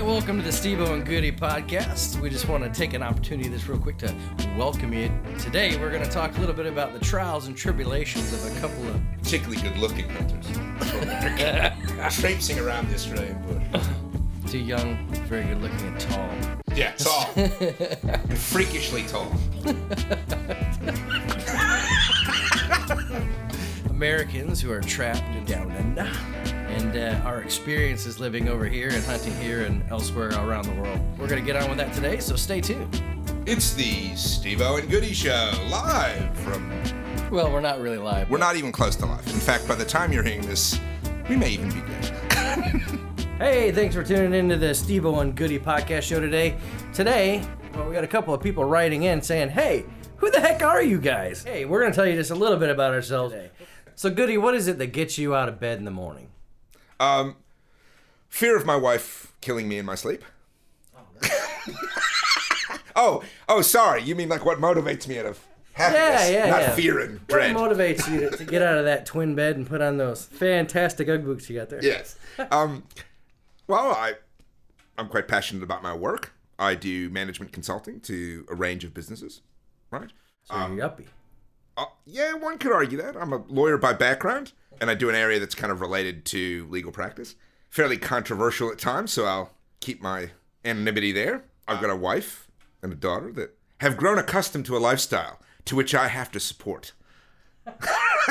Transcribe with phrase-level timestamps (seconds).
[0.00, 2.18] right, welcome to the Steve and Goody podcast.
[2.20, 4.14] We just want to take an opportunity this real quick to
[4.56, 5.12] welcome you.
[5.38, 8.60] Today, we're going to talk a little bit about the trials and tribulations of a
[8.60, 10.46] couple of particularly good-looking hunters.
[12.18, 13.62] Traipsing around the Australian bush.
[14.50, 16.30] two young, very good looking and tall.
[16.74, 17.28] Yeah, tall.
[17.36, 19.30] and freakishly tall.
[23.90, 26.10] Americans who are trapped in down under.
[26.70, 31.00] And uh, our experiences living over here and hunting here and elsewhere around the world.
[31.18, 33.02] We're going to get on with that today, so stay tuned.
[33.46, 36.70] It's the Steve O and Goody Show, live from.
[37.30, 38.30] Well, we're not really live.
[38.30, 39.26] We're not even close to live.
[39.26, 40.78] In fact, by the time you're hearing this,
[41.28, 42.82] we may even be dead.
[43.40, 46.58] Hey, thanks for tuning into the Steve and Goody podcast show today.
[46.92, 49.86] Today, well, we got a couple of people writing in saying, "Hey,
[50.18, 52.68] who the heck are you guys?" Hey, we're gonna tell you just a little bit
[52.68, 53.50] about ourselves today.
[53.94, 56.29] So, Goody, what is it that gets you out of bed in the morning?
[57.00, 57.36] Um,
[58.28, 60.22] fear of my wife killing me in my sleep.
[62.96, 64.02] oh, oh, sorry.
[64.02, 65.40] You mean like what motivates me out of
[65.72, 66.74] happiness, Yeah, yeah, not yeah.
[66.74, 67.54] fear and dread.
[67.54, 70.24] What motivates you to, to get out of that twin bed and put on those
[70.26, 71.82] fantastic UGG boots you got there?
[71.82, 72.16] yes.
[72.50, 72.84] Um,
[73.66, 74.14] well, I,
[74.98, 76.32] I'm quite passionate about my work.
[76.58, 79.40] I do management consulting to a range of businesses,
[79.90, 80.10] right?
[80.44, 81.06] So you're yuppie.
[81.76, 83.16] Uh, yeah, one could argue that.
[83.16, 86.66] I'm a lawyer by background, and I do an area that's kind of related to
[86.70, 87.34] legal practice.
[87.68, 90.30] Fairly controversial at times, so I'll keep my
[90.64, 91.44] anonymity there.
[91.68, 92.48] I've got a wife
[92.82, 96.40] and a daughter that have grown accustomed to a lifestyle to which I have to
[96.40, 96.92] support.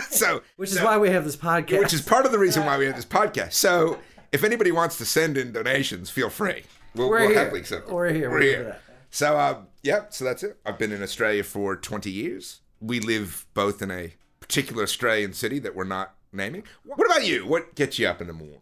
[0.09, 1.79] so, Which is so- why we have this podcast.
[1.79, 3.53] which is part of the reason why we have this podcast.
[3.53, 3.99] So,
[4.31, 6.63] if anybody wants to send in donations, feel free.
[6.95, 7.39] We'll, We're we'll here.
[7.39, 7.95] happily accept them.
[7.95, 8.29] We're here.
[8.29, 8.77] We're We're here here.
[9.11, 10.57] So, uh, yeah, so that's it.
[10.65, 12.59] I've been in Australia for 20 years.
[12.81, 16.63] We live both in a particular Australian city that we're not naming.
[16.85, 17.45] What about you?
[17.45, 18.61] What gets you up in the morning?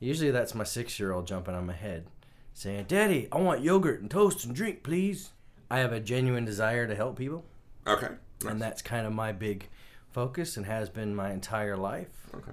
[0.00, 2.06] Usually that's my six year old jumping on my head
[2.52, 5.30] saying, Daddy, I want yogurt and toast and drink, please.
[5.70, 7.44] I have a genuine desire to help people,
[7.86, 8.10] Okay.
[8.46, 9.68] and that's kind of my big
[10.12, 12.28] focus and has been my entire life.
[12.34, 12.52] Okay.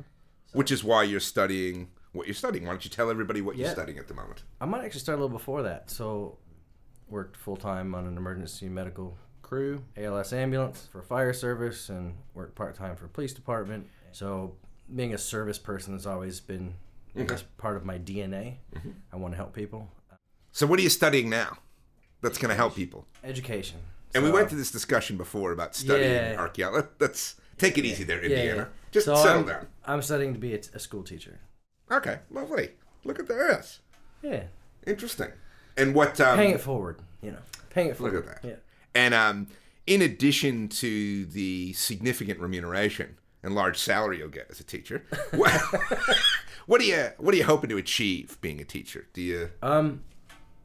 [0.54, 2.66] Which is why you're studying what you're studying.
[2.66, 4.44] Why don't you tell everybody what you're studying at the moment?
[4.60, 5.90] I might actually start a little before that.
[5.92, 6.38] So,
[7.10, 12.56] worked full time on an emergency medical crew, ALS ambulance for fire service, and worked
[12.56, 13.88] part time for police department.
[14.12, 14.56] So,
[14.94, 16.74] being a service person has always been
[17.28, 18.56] guess, part of my DNA.
[19.12, 19.90] I want to help people.
[20.52, 21.58] So, what are you studying now
[22.22, 23.06] that's going to help people?
[23.24, 23.80] Education.
[24.14, 26.36] And we went to this discussion before about studying Yeah.
[26.38, 26.88] archaeology.
[27.00, 28.56] Let's take it easy there, Indiana.
[28.58, 28.66] yeah.
[28.92, 29.68] Just So settle I'm, down.
[29.86, 31.40] I'm studying to be a, a school teacher.
[31.90, 32.72] Okay, lovely.
[33.06, 33.80] Look at this.
[34.22, 34.44] Yeah.
[34.86, 35.30] Interesting.
[35.78, 36.20] And what?
[36.20, 37.38] Um, Paying it forward, you know.
[37.70, 38.14] Paying it forward.
[38.16, 38.48] Look at that.
[38.48, 38.56] Yeah.
[38.94, 39.48] And um,
[39.88, 45.52] in addition to the significant remuneration and large salary you'll get as a teacher, what,
[46.66, 49.08] what are you what are you hoping to achieve being a teacher?
[49.14, 50.04] Do you Um,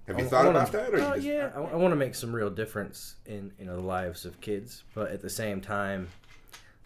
[0.06, 0.94] have you I thought wanna- about that?
[0.94, 3.82] Or Oh, just, yeah, I, want to make some real difference in you know the
[3.86, 6.08] lives of kids, but at the same time,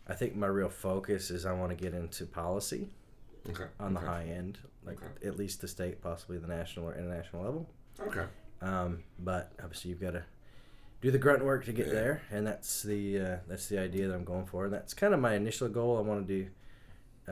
[0.09, 2.89] I think my real focus is I want to get into policy
[3.49, 3.65] Okay.
[3.79, 4.09] on the okay.
[4.09, 5.27] high end, like Okay.
[5.29, 7.71] at least the state, possibly the national or international level.
[8.01, 8.25] Okay.
[8.63, 10.23] Um, but obviously, you've got to
[11.01, 14.15] do the grunt work to get there, and that's the uh, that's the idea that
[14.15, 14.65] I'm going for.
[14.67, 15.99] And that's kind of my initial goal.
[15.99, 16.51] I want to do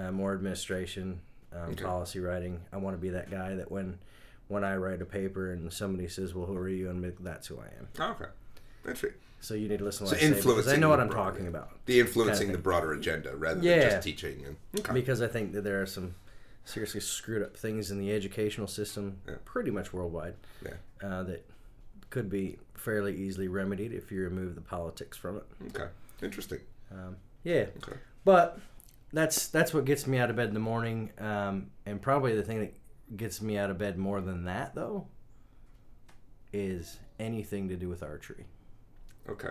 [0.00, 1.20] uh, more administration,
[1.52, 1.84] um, Okay.
[1.84, 2.60] policy writing.
[2.72, 3.98] I want to be that guy that when
[4.48, 7.58] when I write a paper and somebody says, "Well, who are you?" and that's who
[7.58, 8.10] I am.
[8.12, 8.30] Okay.
[8.86, 9.12] Interesting.
[9.40, 11.46] So you need to listen to So I say I know what I'm broader- talking
[11.46, 11.70] about.
[11.86, 13.78] The influencing Kinda the broader agenda rather Yeah.
[13.80, 14.44] than just teaching.
[14.44, 14.92] And, okay.
[14.92, 16.16] Because I think that there are some
[16.64, 19.34] seriously screwed up things in the educational system, Yeah.
[19.44, 20.34] pretty much worldwide,
[20.64, 20.72] Yeah.
[21.00, 21.44] uh, that
[22.10, 25.44] could be fairly easily remedied if you remove the politics from it.
[25.68, 25.88] Okay.
[26.22, 26.60] Interesting.
[26.90, 27.96] Um, yeah, Okay.
[28.24, 28.58] but
[29.12, 32.42] that's that's what gets me out of bed in the morning, um, and probably the
[32.42, 32.74] thing that
[33.16, 35.06] gets me out of bed more than that though
[36.52, 38.46] is anything to do with archery.
[39.28, 39.48] Okay.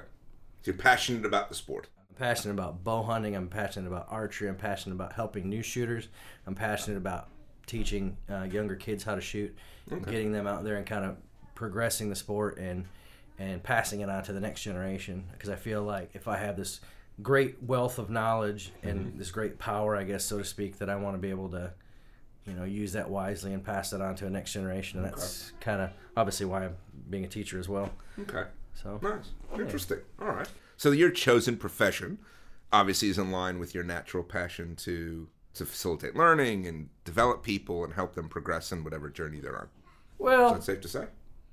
[0.61, 1.87] So you're passionate about the sport.
[2.09, 3.35] I'm passionate about bow hunting.
[3.35, 4.49] I'm passionate about archery.
[4.49, 6.07] I'm passionate about helping new shooters.
[6.47, 7.29] I'm passionate about
[7.67, 9.55] teaching uh, younger kids how to shoot,
[9.91, 11.17] and getting them out there and kind of
[11.57, 12.85] progressing the sport and
[13.39, 15.25] and passing it on to the next generation.
[15.31, 16.79] Because I feel like if I have this
[17.21, 19.17] great wealth of knowledge and mm-hmm.
[19.17, 21.71] this great power, I guess so to speak, that I want to be able to,
[22.45, 24.99] you know, use that wisely and pass it on to a next generation.
[24.99, 26.75] And that's kind of obviously why I'm
[27.09, 27.91] being a teacher as well.
[28.19, 28.43] Okay.
[28.73, 29.29] So Nice.
[29.59, 29.99] Interesting.
[30.21, 30.49] All right.
[30.77, 32.19] So your chosen profession
[32.71, 37.83] obviously is in line with your natural passion to to facilitate learning and develop people
[37.83, 39.67] and help them progress in whatever journey they're on.
[40.19, 41.05] well, That's safe to say.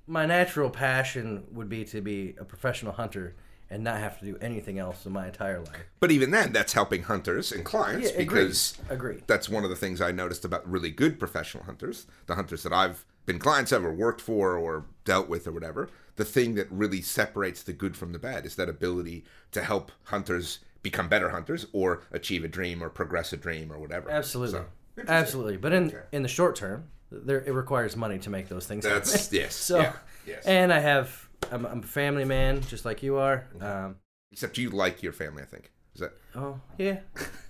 [0.07, 3.35] My natural passion would be to be a professional hunter
[3.71, 5.87] and not have to do anything else in my entire life.
[5.99, 9.23] But even then, that's helping hunters and clients Yeah, because Agreed.
[9.27, 12.73] that's one of the things I noticed about really good professional hunters, the hunters that
[12.73, 16.71] I've been clients of or worked for or dealt with or whatever, the thing that
[16.71, 21.31] really separates the good from the bad is that ability to help hunters become better
[21.31, 24.11] hunters or achieve a dream or progress a dream or whatever.
[24.11, 25.57] Absolutely, So, absolutely.
[25.57, 26.89] But in in the short term,
[27.25, 28.85] there it requires money to make those things.
[28.85, 29.29] That's happen.
[29.39, 29.55] yes.
[29.71, 29.93] So, yeah,
[30.27, 30.45] yes.
[30.47, 33.47] and I have I'm, I'm a family man, just like you are.
[33.61, 33.97] Um,
[34.33, 35.71] Except you like your family, I think.
[35.95, 37.01] Is that oh yeah,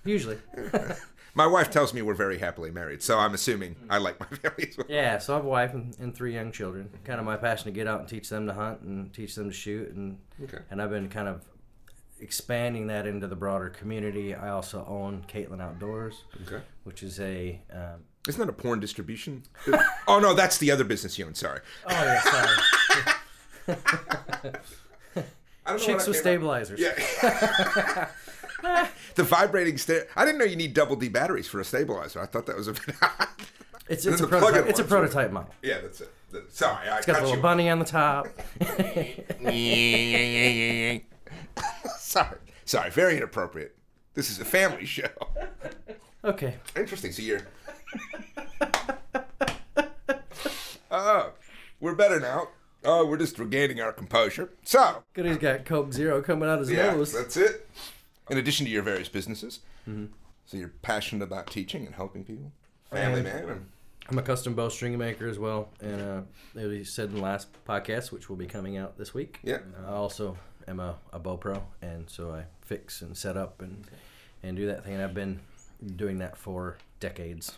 [0.03, 0.37] usually.
[1.33, 4.67] my wife tells me we're very happily married, so I'm assuming I like my family
[4.69, 4.85] as well.
[4.87, 6.89] Yeah, so I have a wife and, and three young children.
[7.03, 9.49] Kind of my passion to get out and teach them to hunt and teach them
[9.49, 10.59] to shoot, and Okay.
[10.69, 11.41] and I've been kind of
[12.19, 14.33] expanding that into the broader community.
[14.35, 16.63] I also own Caitlin Outdoors, Okay.
[16.83, 19.43] which is a um, Isn't that a porn distribution?
[20.07, 21.35] oh no, that's the other business you own.
[21.35, 21.59] Sorry.
[21.87, 22.57] oh yeah, sorry,
[25.67, 26.79] I don't know chicks what with up- stabilizers.
[26.79, 28.09] Yeah.
[29.15, 32.19] the vibrating sta I didn't know you need double D batteries for a stabilizer.
[32.21, 32.95] I thought that was a bit.
[33.87, 34.65] It's it's a prototype.
[34.67, 35.53] It's a prototype model.
[35.61, 36.11] yeah, that's it.
[36.49, 37.41] Sorry, I It's got the little you.
[37.41, 38.27] bunny on the top.
[41.99, 43.75] Sorry, sorry, very inappropriate.
[44.13, 45.07] This is a family show.
[46.23, 46.55] okay.
[46.75, 47.11] Interesting.
[47.11, 47.41] So you're.
[50.91, 51.31] Oh,
[51.79, 52.49] we're better now.
[52.83, 54.49] Oh, we're just regaining our composure.
[54.63, 55.25] So, Good.
[55.25, 57.11] He's got Coke Zero coming out his yeah, nose.
[57.11, 57.67] that's it.
[58.29, 59.59] In addition to your various businesses,
[59.89, 60.05] Mm-hmm.
[60.47, 62.51] so you're passionate about teaching and helping people.
[62.91, 63.49] Family man.
[63.49, 63.65] And,
[64.09, 66.21] I'm a custom bow string maker as well, and uh,
[66.59, 69.39] as we said in the last podcast, which will be coming out this week.
[69.43, 69.59] Yeah.
[69.87, 70.37] I also
[70.67, 73.83] am a, a bow pro, and so I fix and set up and
[74.43, 74.93] and do that thing.
[74.93, 75.39] And I've been
[75.95, 77.57] doing that for decades.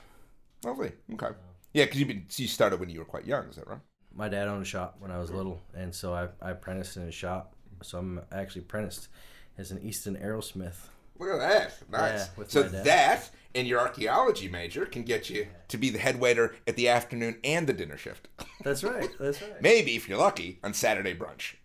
[0.64, 0.92] Lovely.
[1.14, 1.30] Okay.
[1.74, 3.48] Yeah, because you you started when you were quite young.
[3.50, 3.80] Is that right?
[4.14, 7.04] My dad owned a shop when I was little, and so I, I apprenticed in
[7.04, 7.54] his shop.
[7.84, 9.10] So I'm actually apprenticed
[9.58, 10.76] as an Easton Arrowsmith.
[11.20, 11.92] Look at that.
[11.92, 12.30] Nice.
[12.38, 16.56] Yeah, so that and your archaeology major can get you to be the head waiter
[16.68, 18.28] at the afternoon and the dinner shift.
[18.64, 19.10] That's right.
[19.20, 19.54] That's right.
[19.62, 21.56] Maybe, if you're lucky, on Saturday brunch.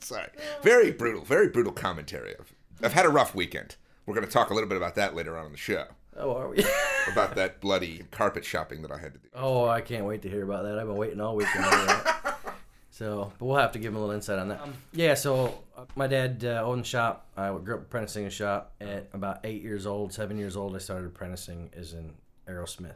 [0.00, 0.28] Sorry.
[0.62, 2.34] Very brutal, very brutal commentary.
[2.38, 3.76] I've, I've had a rough weekend.
[4.04, 5.86] We're going to talk a little bit about that later on in the show.
[6.16, 6.64] Oh, are we?
[7.12, 9.28] About that bloody carpet shopping that I had to do.
[9.34, 10.78] Oh, I can't wait to hear about that.
[10.78, 11.64] I've been waiting all weekend.
[11.64, 12.10] for that.
[12.90, 14.60] So, but we'll have to give him a little insight on that.
[14.92, 17.26] yeah, so uh, my dad uh, owned a shop.
[17.36, 18.72] I grew up apprenticing in a shop.
[18.80, 22.14] At about eight years old, seven years old, I started apprenticing as an
[22.48, 22.94] Arrowsmith.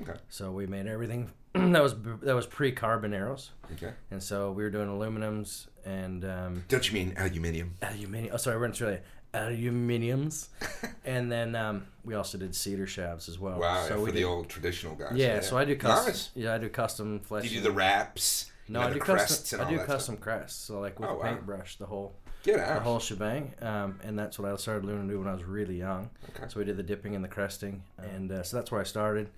[0.00, 0.12] Okay.
[0.28, 3.92] So we made everything that was that was pre-carbon arrows, Okay.
[4.12, 7.74] and so we were doing aluminums and um, Don't you mean aluminium?
[7.82, 8.32] aluminium.
[8.32, 9.00] Oh, sorry, we're in Australia.
[9.34, 10.48] Aluminiums,
[11.04, 13.58] and then um, we also did cedar shafts as well.
[13.60, 15.12] Wow, so yeah, we for the did- old traditional guys.
[15.16, 16.06] Yeah, so I do custom.
[16.12, 16.30] Nice.
[16.34, 17.44] Yeah, I do custom fletch.
[17.44, 18.50] Do you do the wraps?
[18.68, 19.60] No, you know, I do crests custom.
[19.66, 21.22] I do custom crests, so like with Oh, a wow.
[21.22, 22.56] paintbrush, the whole Stuff?
[22.56, 23.54] Get the whole shebang.
[23.62, 26.10] Um, and that's what I started learning to do when I was really young.
[26.30, 26.48] Okay.
[26.48, 29.30] So we did the dipping and the cresting, and uh, so that's where I started.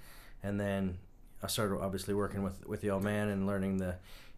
[0.43, 0.97] And then
[1.43, 3.97] I started obviously working with with the old man and learning the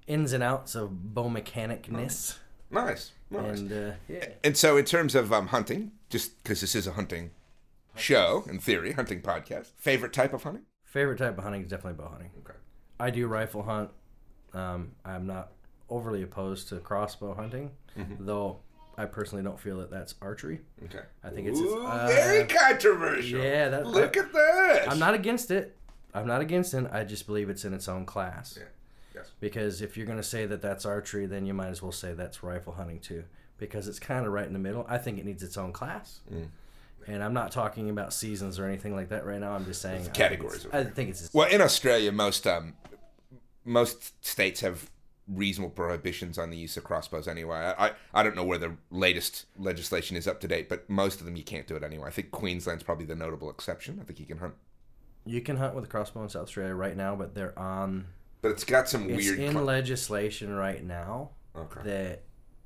[0.09, 2.39] ins and outs of bow mechanicness.
[2.71, 3.13] Nice.
[3.31, 3.59] Nice.
[3.61, 6.93] And uh, yeah, And so, in terms of um, hunting, just because this is a
[6.93, 7.31] hunting
[7.97, 10.63] show, in theory, hunting podcast, favorite type of hunting?
[10.85, 12.31] favorite type of hunting is definitely bow hunting.
[12.39, 12.57] Okay.
[12.99, 13.91] I do rifle hunt.
[14.55, 15.53] Um, I'm not
[15.91, 18.25] overly opposed to crossbow hunting, Mm-hmm.
[18.27, 18.59] though
[18.99, 20.61] I personally don't feel that that's archery.
[20.87, 21.05] Okay.
[21.23, 23.41] I think it's- it's, Ooh, uh, very controversial.
[23.43, 24.87] yeah, that- Look at that.
[24.91, 25.77] I'm not against it.
[26.15, 26.87] I'm not against it.
[26.91, 28.57] I just believe it's in its own class.
[28.59, 28.65] Yeah.
[29.41, 32.13] Because if you're going to say that that's archery, then you might as well say
[32.15, 33.25] that's rifle hunting too.
[33.59, 34.85] Because it's kind of right in the middle.
[34.89, 36.21] I think it needs its own class.
[36.33, 36.49] Mm.
[37.09, 39.53] And I'm not talking about seasons or anything like that right now.
[39.53, 41.31] I'm just saying I think categories it's- I think it's.
[41.33, 42.75] Well, in Australia, most um,
[43.65, 44.91] most states have
[45.29, 47.57] reasonable prohibitions on the use of crossbows anyway.
[47.57, 51.19] I, I, I don't know where the latest legislation is up to date, but most
[51.21, 52.07] of them you can't do it anyway.
[52.07, 53.99] I think Queensland's probably the notable exception.
[54.01, 54.55] I think you can hunt.
[55.25, 58.07] You can hunt with a crossbow in South Australia right now, but they're on.
[58.43, 59.39] But it's got some It's weird.
[59.41, 61.81] in cl- legislation right now okay.
[61.85, 62.23] that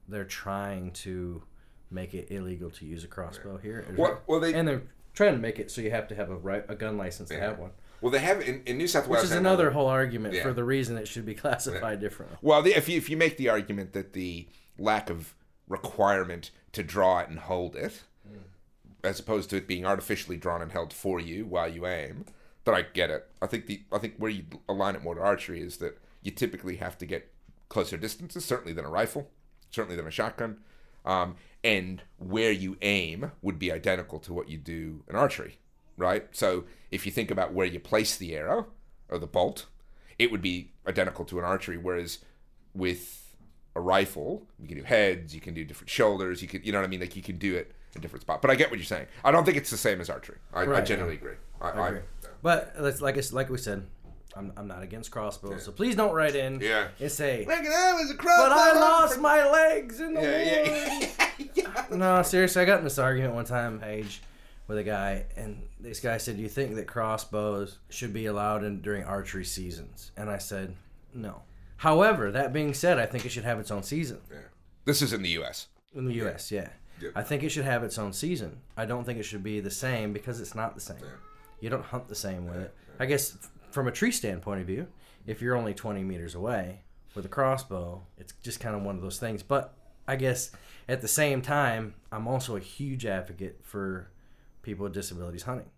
[0.09, 1.43] they're trying to
[1.91, 3.87] make it illegal to use a crossbow here.
[3.97, 4.83] Well, well, they and they're
[5.15, 7.41] trying to make it so you have to have a right a gun license to
[7.41, 10.35] have one, well they have in, in New South Wales, which is another whole argument
[10.35, 10.43] Yeah.
[10.43, 12.39] for the reason it should be classified differently.
[12.43, 14.49] Well, the, if you if you make the argument that the
[14.79, 15.35] lack of
[15.69, 18.39] requirement to draw it and hold it, hmm.
[19.03, 22.25] as opposed to it being artificially drawn and held for you while you aim,
[22.65, 23.27] then I get it.
[23.41, 26.31] I think the I think where you align it more to archery is that you
[26.31, 27.33] typically have to get
[27.69, 29.31] closer distances, certainly than a rifle,
[29.71, 30.59] certainly than a shotgun,
[31.05, 35.59] um, and where you aim would be identical to what you do in archery,
[35.97, 36.27] right?
[36.33, 38.67] So if you think about where you place the arrow
[39.09, 39.67] or the bolt,
[40.19, 41.79] it would be identical to an archery.
[41.79, 42.19] Whereas
[42.75, 43.37] with
[43.77, 46.79] a rifle, you can do heads, you can do different shoulders, you can, you know
[46.81, 47.01] what I mean?
[47.01, 48.41] Like you can do it in different spots.
[48.43, 49.07] But I get what you're saying.
[49.25, 50.39] I don't think it's the same as archery.
[50.53, 50.85] I, I Right.
[50.87, 51.37] generally agree.
[51.61, 52.01] I, I agree.
[52.43, 53.87] But let's like I like we said,
[54.37, 56.89] I'm, I'm not against crossbows, so please don't write in Yeah.
[57.01, 58.49] and say, Look at that, was a crossbow.
[58.49, 61.17] but I lost my legs in the Yeah, woods.
[61.55, 61.85] yeah.
[61.97, 64.23] No, seriously, I got in this argument one time, Paige,
[64.69, 68.63] with a guy, and this guy said, "Do you think that crossbows should be allowed
[68.65, 70.75] in during archery seasons?" And I said,
[71.13, 71.43] "No."
[71.79, 74.37] However, that being said, I think it should have its own season Yeah.
[74.85, 75.67] This is in the U.S.
[75.95, 76.51] in the U.S.
[76.53, 76.69] Yeah.
[77.17, 78.59] I think it should have its own season.
[78.77, 80.99] I don't think it should be the same because it's not the same.
[81.61, 82.75] You don't hunt the same with it.
[82.99, 84.87] I guess f- from a tree stand point of view,
[85.27, 86.83] if you're only 20 meters away
[87.15, 89.43] with a crossbow, it's just kind of one of those things.
[89.43, 89.75] But
[90.07, 90.51] I guess
[90.89, 94.11] at the same time, I'm also a huge advocate for
[94.63, 95.71] people with disabilities hunting.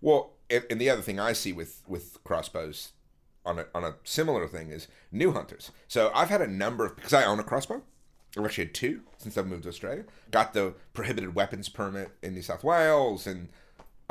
[0.00, 2.92] Well, and, and the other thing I see with with crossbows
[3.44, 5.70] on a on a similar thing is new hunters.
[5.88, 7.82] So I've had a number of because I own a crossbow.
[8.36, 10.04] I've actually had two since I've moved to Australia.
[10.30, 13.48] Got the prohibited weapons permit in New South Wales, and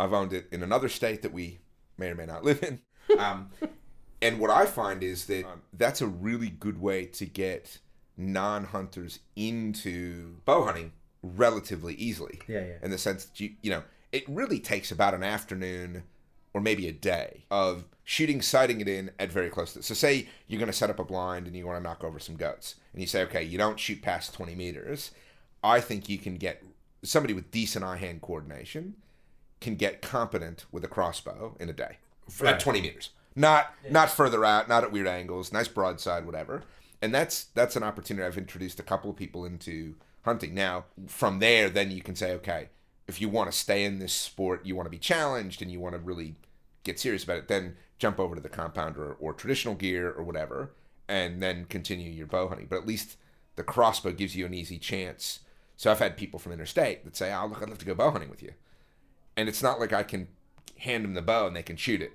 [0.01, 1.60] I've owned it in another state that we
[1.98, 2.79] may or may not live in.
[3.17, 3.50] Um,
[4.22, 7.79] and what I find is that um, that's a really good way to get
[8.15, 12.39] non-hunters into bow hunting relatively easily.
[12.48, 12.74] Yeah, yeah.
[12.84, 16.03] In the sense that you you know it really takes about an afternoon
[16.53, 19.84] or maybe a day of shooting, sighting it in at very close to.
[19.84, 22.20] So say you're going to set up a blind and you want to knock over
[22.20, 25.12] some goats, and you say, okay, you don't shoot past 20 meters.
[25.63, 26.63] I think you can get
[27.03, 28.96] somebody with decent eye-hand coordination
[29.62, 31.98] can get competent with a crossbow in a day
[32.44, 33.12] at 20 meters.
[33.36, 36.63] Not not further out, not at weird angles, nice broadside, whatever.
[37.01, 40.53] And that's that's an opportunity I've introduced a couple of people into hunting.
[40.53, 42.70] Now, from there, then you can say, okay,
[43.08, 45.80] if you want to stay in this sport, you want to be challenged, and you
[45.80, 46.36] want to really
[46.84, 50.24] get serious about it, then jump over to the compound or, or traditional gear or
[50.24, 50.74] whatever,
[51.08, 52.68] and then continue your bow hunting.
[52.70, 53.18] But at least
[53.56, 55.39] the crossbow gives you an easy chance.
[55.77, 58.12] So I've had people from interstate that say, "Oh, look, I'd love to go bow
[58.12, 58.53] hunting with you,"
[59.38, 60.28] and it's not like I can
[60.80, 62.14] hand them the bow and they can shoot it,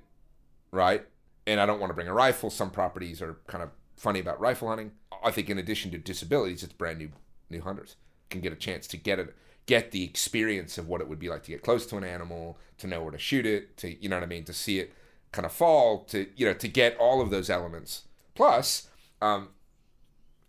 [0.70, 1.06] right?
[1.46, 2.50] And I don't want to bring a rifle.
[2.50, 4.92] Some properties are kind of funny about rifle hunting.
[5.22, 7.10] I think in addition to disabilities, it's brand new
[7.48, 7.96] new hunters
[8.28, 9.34] can get a chance to get it
[9.66, 12.56] get the experience of what it would be like to get close to an animal,
[12.78, 14.94] to know where to shoot it, to you know what I mean, to see it
[15.32, 18.02] kind of fall, to you know, to get all of those elements.
[18.34, 18.88] Plus,
[19.20, 19.48] um,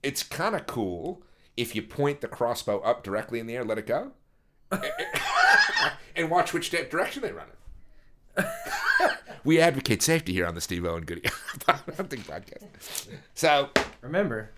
[0.03, 1.23] it's kind of cool
[1.55, 4.11] if you point the crossbow up directly in the air, let it go,
[6.15, 7.47] and watch which di- direction they run
[8.37, 8.45] it.
[9.43, 11.23] we advocate safety here on the Steve O and Goody
[11.67, 13.07] Hunting Podcast.
[13.33, 13.69] So,
[14.01, 14.51] Remember,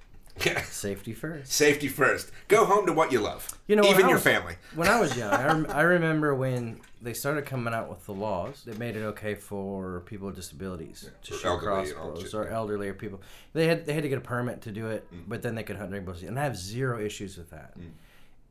[0.45, 1.51] yeah, safety first.
[1.51, 2.31] safety first.
[2.50, 3.48] Go home to what you love.
[3.67, 4.55] You know, even your was- family.
[4.75, 8.13] When I was young, I, rem- I remember when they started coming out with the
[8.13, 12.93] laws that made it okay for people with disabilities to shoot crossbows or elderly or
[12.93, 13.21] people.
[13.53, 15.24] They had they had to get a permit to do it, Mm.
[15.27, 16.05] but then they could hunt during.
[16.27, 17.74] And I have zero issues with that.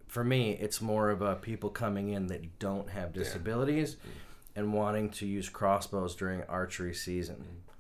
[0.09, 4.09] For me, it's more of a people coming in that don't have disabilities Mm.
[4.57, 7.37] and wanting to use crossbows during archery season.
[7.37, 7.73] Mm.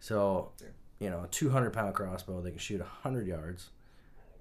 [0.00, 0.52] So,
[0.98, 3.68] you know, a 200 pound crossbow, they can shoot 100 yards,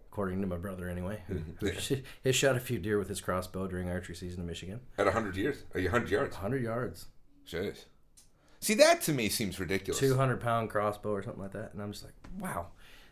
[0.09, 1.97] according to my brother anyway, who, Yeah.
[2.23, 4.79] has shot a few deer with his crossbow during archery season in Michigan.
[4.97, 5.63] At 100 years?
[5.73, 6.35] Are you 100 yards?
[6.35, 7.07] 100 yards,
[7.47, 7.85] Jeez.
[8.61, 9.99] See, that to me seems ridiculous.
[9.99, 11.73] 200 pound crossbow or something like that.
[11.73, 12.67] And I'm just like, wow,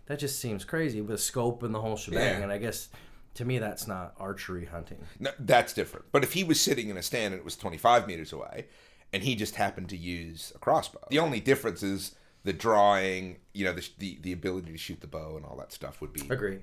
[0.06, 2.22] that just seems crazy with a scope and the whole shebang.
[2.38, 2.44] Yeah.
[2.44, 2.88] And I guess
[3.36, 5.00] to me, that's not archery hunting.
[5.20, 6.06] No, that's different.
[6.12, 8.68] But if he was sitting in a stand and it was 25 meters away,
[9.14, 13.66] and he just happened to use a crossbow, the only difference is the drawing, you
[13.66, 16.22] know, the, the, the ability to shoot the bow and all that stuff would be.
[16.30, 16.60] Agree.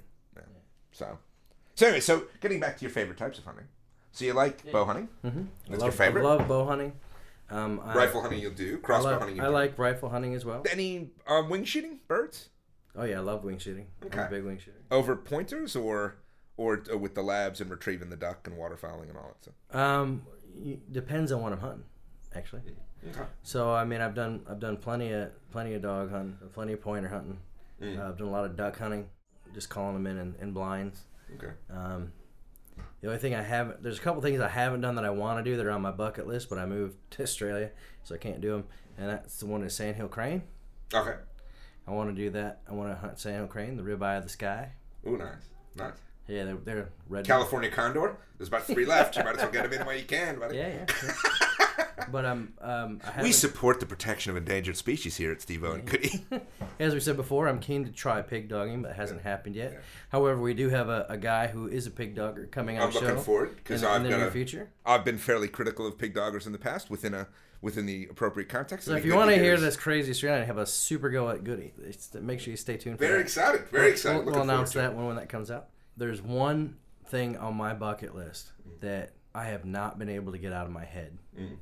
[0.92, 1.18] So,
[1.74, 3.66] so anyway, so getting back to your favorite types of hunting.
[4.12, 5.08] So you like bow hunting?
[5.24, 5.42] Mm-hmm.
[5.68, 6.22] That's love, your favorite?
[6.22, 6.92] I love bow hunting.
[7.50, 8.78] Um, I, Rifle hunting you'll do.
[8.78, 9.54] Crossbow I, like, hunting you'll I do.
[9.54, 10.64] like rifle hunting as well.
[10.70, 12.48] Any um, wing shooting birds?
[12.96, 13.86] Oh yeah, I love wing shooting.
[14.02, 14.34] I'm a Okay.
[14.34, 14.78] big wing shooter.
[14.90, 16.16] Over pointers or
[16.58, 19.54] or uh, with the labs and retrieving the duck and waterfowling and all that stuff?
[19.74, 20.22] Um,
[20.92, 21.84] depends on what I'm hunting,
[22.34, 22.62] actually.
[23.08, 23.24] Okay.
[23.42, 26.82] So I mean, I've done I've done plenty of plenty of dog hunting, plenty of
[26.82, 27.38] pointer hunting.
[27.80, 27.98] Mm.
[27.98, 29.08] Uh, I've done a lot of duck hunting,
[29.54, 31.02] just calling them in in, in blinds.
[31.36, 31.52] Okay.
[31.70, 32.12] Um,
[33.00, 35.42] the only thing I haven't there's a couple things I haven't done that I want
[35.42, 37.70] to do that are on my bucket list, but I moved to Australia,
[38.02, 38.64] so I can't do them.
[38.98, 40.42] And that's the one is sandhill crane.
[40.92, 41.14] Okay.
[41.86, 42.60] I want to do that.
[42.68, 44.72] I want to hunt sandhill crane, the ribeye of the sky.
[45.06, 45.48] Ooh, nice.
[45.76, 45.92] Nice.
[46.28, 47.26] Yeah, they're they're red.
[47.26, 48.16] California condor.
[48.36, 49.16] There's about three left.
[49.16, 50.56] You might as well get them in while you can, buddy.
[50.58, 50.86] Yeah, yeah.
[51.78, 51.84] yeah.
[52.12, 55.72] but um, um, I We support the protection of endangered species here at Steve O
[55.72, 56.24] and Goody.
[56.78, 59.82] as we said before, I'm keen to try pig dogging, but it hasn't happened yet.
[60.10, 62.92] However, we do have a, a guy who is a pig dogger coming on I'm
[62.92, 64.68] the show looking forward in, because the- I've the got near a, future.
[64.86, 67.26] I've been fairly critical of pig doggers in the past within a
[67.60, 68.86] within the appropriate context.
[68.86, 71.42] So if you want to hear this crazy story, I have a super go at
[71.42, 71.72] Goody.
[71.80, 73.22] It's- Make sure you stay tuned for very that.
[73.22, 74.24] excited, very We'll- excited.
[74.26, 75.66] We'll, we'll announce that when, when that comes out.
[75.98, 76.76] There's one
[77.08, 80.72] thing on my bucket list that I have not been able to get out of
[80.72, 81.56] my head, Mm.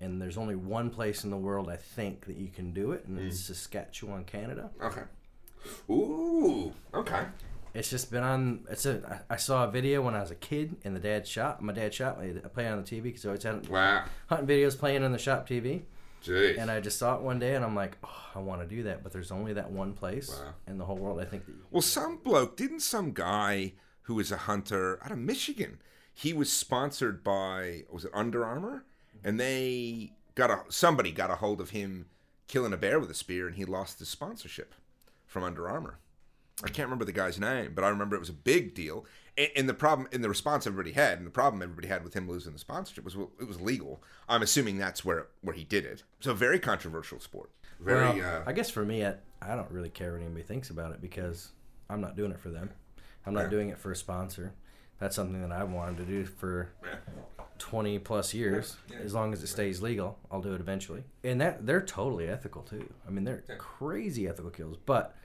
[0.00, 3.04] and there's only one place in the world I think that you can do it,
[3.06, 3.46] and it's Mm.
[3.46, 4.70] Saskatchewan, Canada.
[4.82, 5.02] Okay.
[5.90, 6.72] Ooh.
[6.92, 7.24] Okay.
[7.74, 8.66] It's just been on.
[8.68, 9.24] It's a.
[9.30, 11.62] I saw a video when I was a kid, and the dad's shot.
[11.62, 12.34] My dad shot me.
[12.44, 14.04] I play on the TV because I always had Wow.
[14.26, 15.84] hunting videos playing on the shop TV.
[16.24, 16.58] Jeez.
[16.58, 18.84] And I just saw it one day, and I'm like, oh, I want to do
[18.84, 20.54] that, but there's only that one place Wow.
[20.66, 21.20] in the whole world.
[21.20, 21.52] I think that.
[21.52, 25.80] You, Well, some bloke didn't some guy who was a hunter out of Michigan.
[26.14, 28.84] He was sponsored by was it Under Armour,
[29.24, 32.06] and they got a somebody got a hold of him
[32.48, 34.74] killing a bear with a spear, and he lost his sponsorship
[35.26, 35.98] from Under Armour.
[36.62, 39.06] I can't remember the guy's name, but I remember it was a big deal.
[39.38, 42.14] And, and the problem, and the response everybody had, and the problem everybody had with
[42.14, 44.02] him losing the sponsorship was well, it was legal.
[44.28, 46.02] I'm assuming that's where where he did it.
[46.20, 47.50] So very controversial sport.
[47.80, 48.20] Very.
[48.20, 50.92] Well, uh, I guess for me, I, I don't really care what anybody thinks about
[50.92, 51.50] it because
[51.90, 52.70] I'm not doing it for them.
[53.26, 53.48] I'm not Yeah.
[53.50, 54.52] doing it for a sponsor.
[54.98, 56.94] That's something that I've wanted to do for yeah.
[57.58, 58.76] 20 plus years.
[58.90, 58.98] Yeah.
[58.98, 61.02] As long as it stays legal, I'll do it eventually.
[61.24, 62.88] And that they're totally ethical too.
[63.06, 64.76] I mean, they're crazy ethical kills.
[64.84, 65.16] But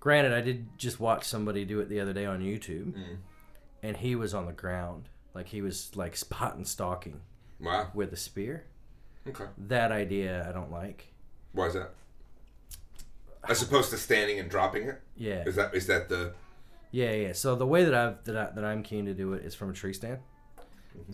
[0.00, 3.16] granted, I did just watch somebody do it the other day on YouTube, Mm.
[3.86, 7.20] And he was on the ground, like he was like spot and stalking
[7.60, 7.90] Wow.
[7.94, 8.64] with a spear.
[9.28, 9.44] Okay.
[9.56, 11.12] That idea I don't like.
[11.52, 11.90] Why is that?
[13.48, 15.00] As opposed to standing and dropping it.
[15.16, 15.44] Yeah.
[15.46, 16.32] Is that is that the?
[16.90, 17.32] Yeah, yeah.
[17.32, 19.70] So the way that I've that, I, that I'm keen to do it is from
[19.70, 20.18] a tree stand.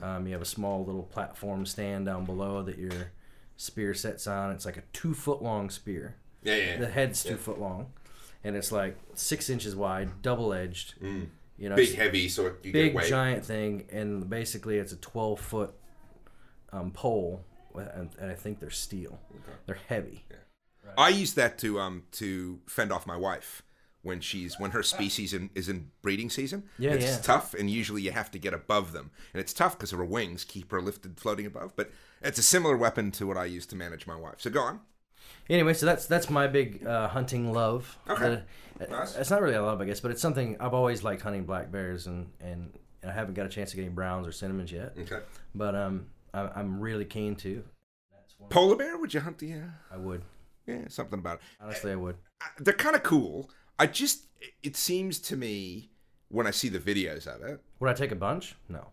[0.00, 3.10] Um, you have a small little platform stand down below that your
[3.56, 4.52] spear sets on.
[4.52, 6.16] It's like a two foot long spear.
[6.42, 6.76] Yeah, yeah.
[6.78, 7.36] The head's two Yeah.
[7.36, 7.92] foot long,
[8.44, 10.94] and it's like six inches wide, double edged.
[11.00, 11.28] Mm.
[11.56, 13.08] You know, Big, it's heavy, so you big get weight.
[13.08, 15.74] giant thing, and basically it's a twelve foot
[16.72, 17.44] um, pole,
[17.74, 19.20] and, and I think they're steel.
[19.30, 19.56] Okay.
[19.66, 20.24] They're heavy.
[20.98, 23.62] I use that to um to fend off my wife
[24.02, 26.64] when she's when her species in, is in breeding season.
[26.78, 27.18] Yeah, it's yeah.
[27.22, 30.44] tough, and usually you have to get above them, and it's tough because her wings
[30.44, 31.74] keep her lifted, floating above.
[31.76, 34.36] But it's a similar weapon to what I use to manage my wife.
[34.38, 34.80] So go on.
[35.50, 37.98] Anyway, so that's that's my big uh, hunting love.
[38.08, 38.34] Okay.
[38.34, 38.40] Uh,
[38.90, 39.14] Nice.
[39.14, 41.70] It's not really a love, I guess, but it's something I've always liked hunting black
[41.70, 42.72] bears, and and
[43.06, 44.94] I haven't got a chance to get any browns or cinnamons yet.
[44.98, 45.20] Okay.
[45.54, 47.62] But um, I, I'm really keen to.
[48.50, 48.98] Polar bear?
[48.98, 49.52] Would you hunt the?
[49.54, 49.58] Uh,
[49.92, 50.22] I would
[50.66, 51.42] yeah, something about it.
[51.60, 52.16] honestly, I would.
[52.58, 53.50] They're kind of cool.
[53.78, 54.26] I just
[54.64, 55.90] it seems to me
[56.28, 57.60] when I see the videos of it.
[57.78, 58.56] Would I take a bunch?
[58.68, 58.88] No.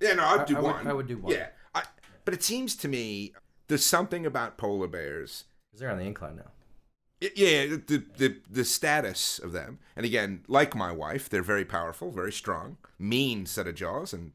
[0.00, 0.86] Yeah, no, I'd do I would- one.
[0.86, 1.34] I would do one.
[1.34, 1.82] Yeah, I,
[2.24, 3.34] but it seems to me
[3.68, 5.44] there's something about polar bears.
[5.72, 6.50] 'Cause they're on the incline now.
[7.20, 12.10] Yeah, the, the the status of them, and again, like my wife, they're very powerful,
[12.10, 14.32] very strong, mean set of jaws, and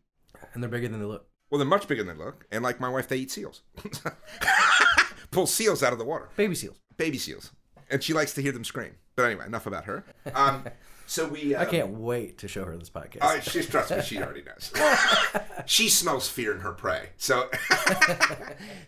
[0.53, 1.27] And they're bigger than they look.
[1.49, 2.45] well, they're much bigger than they look.
[2.51, 3.63] And like my wife, they eat seals,
[5.31, 6.77] pull seals out of the water, Baby seals.
[6.95, 7.51] baby seals,
[7.89, 8.95] and she likes to hear them scream.
[9.15, 10.03] But anyway, enough about her.
[10.35, 10.65] Um,
[11.07, 13.19] so we, I um, can't wait to show her this podcast.
[13.21, 14.71] Oh, she trust me, she already knows.
[15.65, 17.09] she smells fear in her prey.
[17.17, 17.49] So,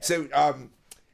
[0.01, 0.69] so um,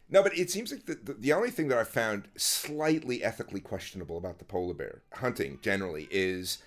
[0.10, 3.60] no, but it seems like the, the the only thing that I found slightly ethically
[3.60, 6.60] questionable about the polar bear hunting generally is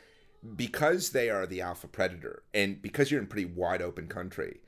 [0.56, 4.60] because they are the alpha predator, and because you're in pretty wide open country,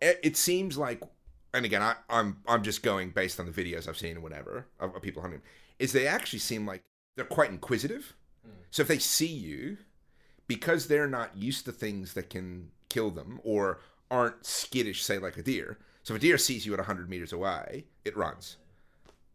[0.00, 1.02] it, it seems like.
[1.54, 4.66] And again, I, I'm I'm just going based on the videos I've seen and whatever
[4.78, 5.42] of, of people hunting.
[5.78, 6.82] Is they actually seem like
[7.16, 8.14] they're quite inquisitive.
[8.44, 8.50] Hmm.
[8.70, 9.78] So if they see you,
[10.46, 15.36] because they're not used to things that can kill them or aren't skittish, say like
[15.36, 15.78] a deer.
[16.06, 18.58] So if a deer sees you at 100 meters away, it runs.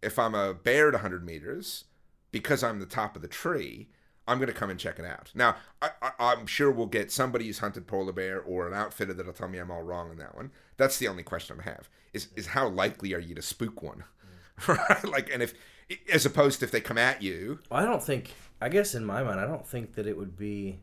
[0.01, 1.83] If I'm a bear at 100 meters,
[2.31, 3.89] because I'm the top of the tree,
[4.25, 5.31] I'm going to come and check it out.
[5.35, 9.33] Now, I, I'm sure we'll get somebody who's hunted polar bear or an outfitter that'll
[9.33, 10.49] tell me I'm all wrong on that one.
[10.77, 14.05] That's the only question I have: is is how likely are you to spook one?
[14.67, 15.03] right?
[15.03, 15.53] Like, and if
[16.09, 18.33] as opposed to if they come at you, Well, I don't think.
[18.61, 20.79] I guess in my mind, I don't think that it would be.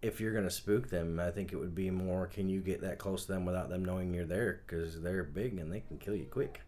[0.00, 2.26] If you're gonna spook them, I think it would be more.
[2.26, 4.60] Can you get that close to them without them knowing you're there?
[4.66, 6.60] Because they're big and they can kill you quick.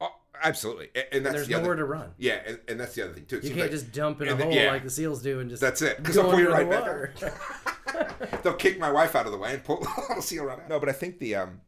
[0.00, 0.10] oh,
[0.44, 1.76] absolutely, and, and And that's there's the nowhere other.
[1.78, 2.10] to run.
[2.18, 3.38] Yeah, and, and that's the other thing too.
[3.38, 4.70] It You can't like just jump in a and the- hole yeah.
[4.70, 5.60] like the seals do and just.
[5.60, 5.96] That's it.
[5.96, 7.12] Because go they'll pull you right the back water.
[7.24, 8.42] out.
[8.44, 10.68] they'll kick my wife out of the way and pull the seal right out.
[10.68, 11.60] No, but I think the um,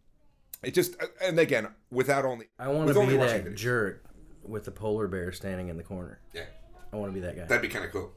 [0.63, 4.05] it just and again without only I want to be that jerk
[4.45, 6.21] with the polar bear standing in the corner.
[6.33, 6.45] Yeah,
[6.93, 8.13] I want to be that guy that'd be kind of cool.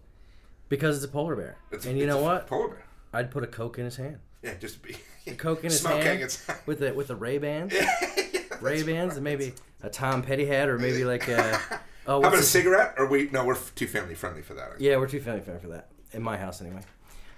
[0.76, 1.58] Because it's a polar bear.
[1.72, 2.48] It's, and you know a what?
[2.48, 2.86] Polar bear.
[3.14, 4.18] I'd put a coke in his hand.
[4.42, 4.96] Yeah, just be
[5.28, 9.14] A coke in his hand It's with the with the Ray Bans, yeah, Ray Bans,
[9.14, 11.60] and maybe a Tom Petty hat or maybe like a.
[12.06, 12.96] Oh, How about a cigarette?
[12.98, 14.72] Or we no, we're too family friendly for that.
[14.78, 16.82] Yeah, we're too family friendly for that in my house anyway.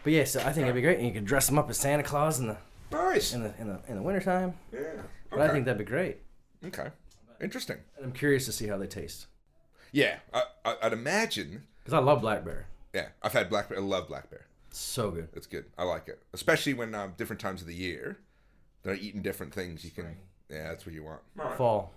[0.04, 1.78] But yeah, so I think it'd be great, and you could dress them up as
[1.78, 2.58] Santa Claus in the
[2.92, 3.32] Nice.
[3.34, 4.56] in the in the in the wintertime.
[4.74, 4.80] Yeah.
[5.30, 5.50] But Okay.
[5.50, 6.18] I think that'd be great.
[6.66, 6.88] okay.
[7.40, 7.78] Interesting.
[7.96, 9.28] And I'm curious to see how they taste
[9.92, 11.62] Yeah, I, I, I'd imagine.
[11.84, 12.66] because I love black bear.
[12.96, 13.78] Yeah, I've had black bear.
[13.78, 14.46] I love black bear.
[14.72, 15.28] So good.
[15.34, 15.66] It's good.
[15.78, 18.20] I like it, especially when um, different times of the year
[18.84, 19.84] they're eating different things.
[19.84, 20.16] You can
[20.50, 21.22] Yeah, that's what you want.
[21.58, 21.92] Fall.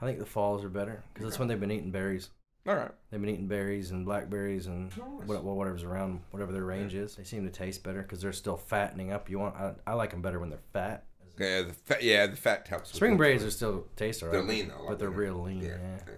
[0.00, 2.30] I think the falls are better because that's when they've been eating berries.
[2.66, 2.90] All right.
[3.10, 4.92] They've been eating berries and blackberries and
[5.24, 7.14] what, whatever's around, whatever their range is.
[7.14, 9.30] They seem to taste better because they're still fattening up.
[9.30, 9.54] You want?
[9.54, 11.04] I, I like them better when they're fat.
[11.38, 12.92] Yeah, the fat, yeah, the fat helps.
[12.92, 14.32] Spring the- berries are still taste alright.
[14.32, 15.62] They're lean though, but they're aren't real lean.
[15.62, 15.76] Yeah.
[16.08, 16.14] yeah.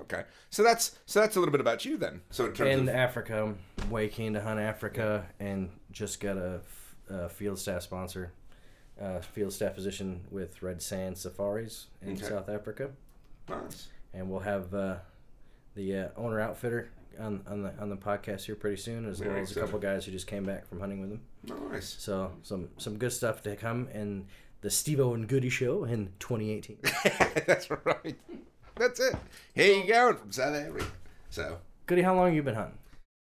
[0.00, 2.20] Okay, so that's so that's a little bit about you then.
[2.30, 3.54] So in terms In of Africa,
[3.90, 6.60] way keen to hunt Africa, and just got a
[7.28, 8.32] field staff sponsor,
[9.00, 12.24] uh, field staff position with Red Sand Safaris in Okay.
[12.24, 12.90] South Africa,
[13.48, 13.88] nice.
[14.12, 14.96] and we'll have uh,
[15.74, 19.36] the uh, owner outfitter on, on the on the podcast here pretty soon, as well
[19.36, 21.20] as a couple guys who just came back from hunting with him.
[21.70, 21.96] Nice.
[21.98, 24.26] So some some good stuff to come in
[24.62, 26.78] the Steve and Goody Show in 2018.
[27.46, 28.16] that's right.
[28.76, 29.14] That's it.
[29.54, 30.86] Here you go from South Africa.
[31.30, 32.78] So Goody, how long have you been hunting?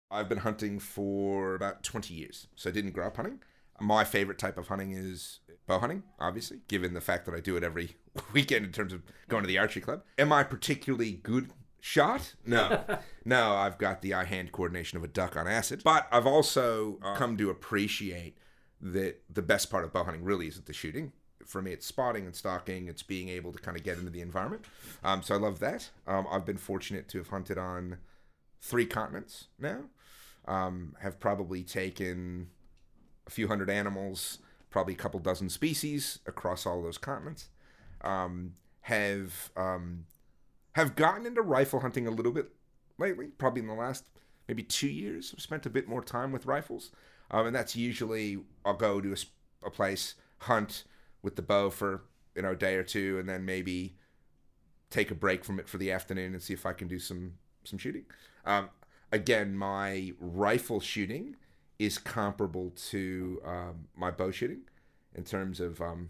[0.09, 2.47] I've been hunting for about 20 years.
[2.55, 3.39] So I didn't grow up hunting.
[3.79, 7.55] My favorite type of hunting is bow hunting, obviously, given the fact that I do
[7.57, 7.95] it every
[8.33, 10.03] weekend in terms of going to the archery club.
[10.17, 12.35] Am I particularly good shot?
[12.45, 12.83] No.
[13.25, 15.81] no, I've got the eye hand coordination of a duck on acid.
[15.83, 18.37] But I've also uh, come to appreciate
[18.81, 21.13] that the best part of bow hunting really isn't the shooting.
[21.47, 22.87] For me, it's spotting and stalking.
[22.87, 24.65] It's being able to kind of get into the environment.
[25.03, 25.89] Um, so I love that.
[26.07, 27.97] Um, I've been fortunate to have hunted on
[28.61, 29.81] three continents now.
[30.45, 32.47] Um, have probably taken
[33.27, 37.49] a few hundred animals, probably a couple dozen species across all those continents.
[38.01, 40.05] Um, have um,
[40.73, 42.49] have gotten into rifle hunting a little bit
[42.97, 44.05] lately, probably in the last
[44.47, 45.33] maybe two years.
[45.35, 46.91] I've spent a bit more time with rifles,
[47.29, 50.83] um, and that's usually I'll go to a, a place, hunt
[51.23, 52.03] with the bow for
[52.35, 53.95] you know a day or two, and then maybe
[54.89, 57.33] take a break from it for the afternoon and see if I can do some
[57.63, 58.05] some shooting.
[58.45, 58.69] Um,
[59.11, 61.35] again, my rifle shooting
[61.79, 64.61] is comparable to um, my bow shooting
[65.15, 66.09] in terms of um,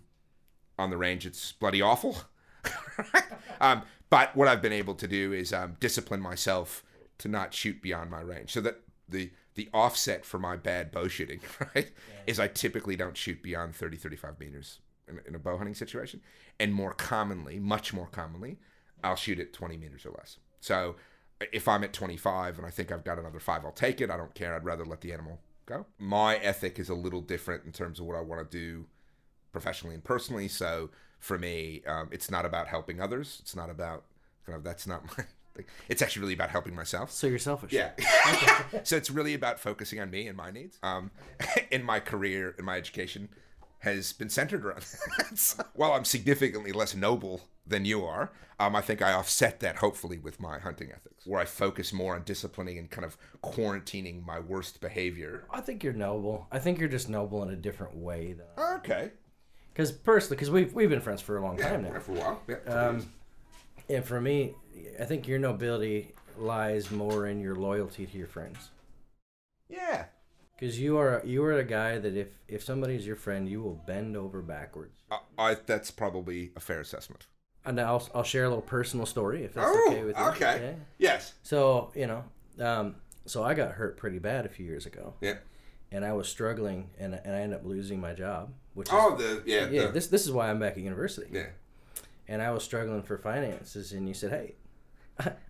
[0.78, 1.26] on the range.
[1.26, 2.18] It's bloody awful.
[3.62, 6.84] um, but what I've been able to do is um, discipline myself
[7.20, 11.08] to not shoot beyond my range, so that the the offset for my bad bow
[11.08, 11.42] shooting,
[11.76, 11.92] right,
[12.26, 16.22] is I typically don't shoot beyond 30, 35 meters in, in a bow hunting situation,
[16.60, 18.58] and more commonly, much more commonly,
[19.04, 20.38] I'll shoot at 20 meters or less.
[20.60, 20.96] So
[21.52, 24.12] if I'm at 25 and I think I've got another five, I'll take it.
[24.12, 24.56] I don't care.
[24.56, 25.86] I'd rather let the animal go.
[25.98, 28.86] My ethic is a little different in terms of what I want to do
[29.52, 30.48] professionally and personally.
[30.48, 33.40] So for me, um, it's not about helping others.
[33.42, 34.06] It's not about
[34.46, 35.66] kind of that's not my thing.
[35.90, 37.12] It's actually really about helping myself.
[37.12, 37.74] So you're selfish.
[37.74, 37.92] Yeah.
[38.84, 40.78] so it's really about focusing on me and my needs.
[40.84, 41.12] Um,
[41.72, 43.30] in my career, in my education,
[43.82, 45.28] has been centered around that.
[45.38, 49.78] So while I'm significantly less noble than you are, um, I think I offset that
[49.78, 54.26] hopefully with my hunting ethics, where I focus more on disciplining and kind of quarantining
[54.26, 55.46] my worst behavior.
[55.52, 56.48] I think you're noble.
[56.52, 58.76] I think you're just noble in a different way, though.
[58.78, 59.12] Okay.
[59.74, 62.00] Because personally, because we've we've been friends for a long time now.
[62.00, 62.42] For a while.
[62.48, 62.56] Yeah.
[62.72, 63.10] Um,
[63.90, 64.54] and for me,
[65.00, 68.70] I think your nobility lies more in your loyalty to your friends.
[69.70, 70.06] yeah.
[70.62, 73.82] Because you are you are a guy that if if somebody's your friend, you will
[73.88, 74.96] bend over backwards.
[75.10, 77.26] I, I, that's probably a fair assessment.
[77.66, 80.24] And I'll I'll share a little personal story if that's Oh, okay with you.
[80.26, 80.62] okay.
[80.64, 80.74] Yeah.
[81.00, 81.34] Yes.
[81.42, 82.24] So you know,
[82.64, 82.96] um,
[83.26, 85.38] so I got hurt pretty bad a few years ago, Yeah.
[85.92, 89.16] and I was struggling, and and I ended up losing my job, which is Oh,
[89.16, 89.68] the yeah.
[89.68, 89.88] yeah.
[89.88, 91.28] the- This this is why I'm back at university.
[91.32, 91.48] yeah.
[92.28, 94.54] and I was struggling for finances, and you said, "Hey,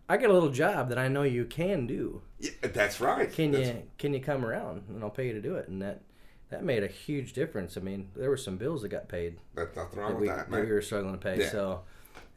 [0.09, 2.21] I got a little job that I know you can do.
[2.39, 3.31] Yeah, that's right.
[3.31, 5.81] Can That's- you can you come around, and I'll pay you to do it?" And
[5.81, 6.01] that
[6.49, 7.77] that made a huge difference.
[7.77, 10.27] I mean, there were some bills that got paid That's nothing wrong that with we,
[10.27, 11.39] that, that we were struggling to pay.
[11.41, 11.49] Yeah.
[11.49, 11.81] So.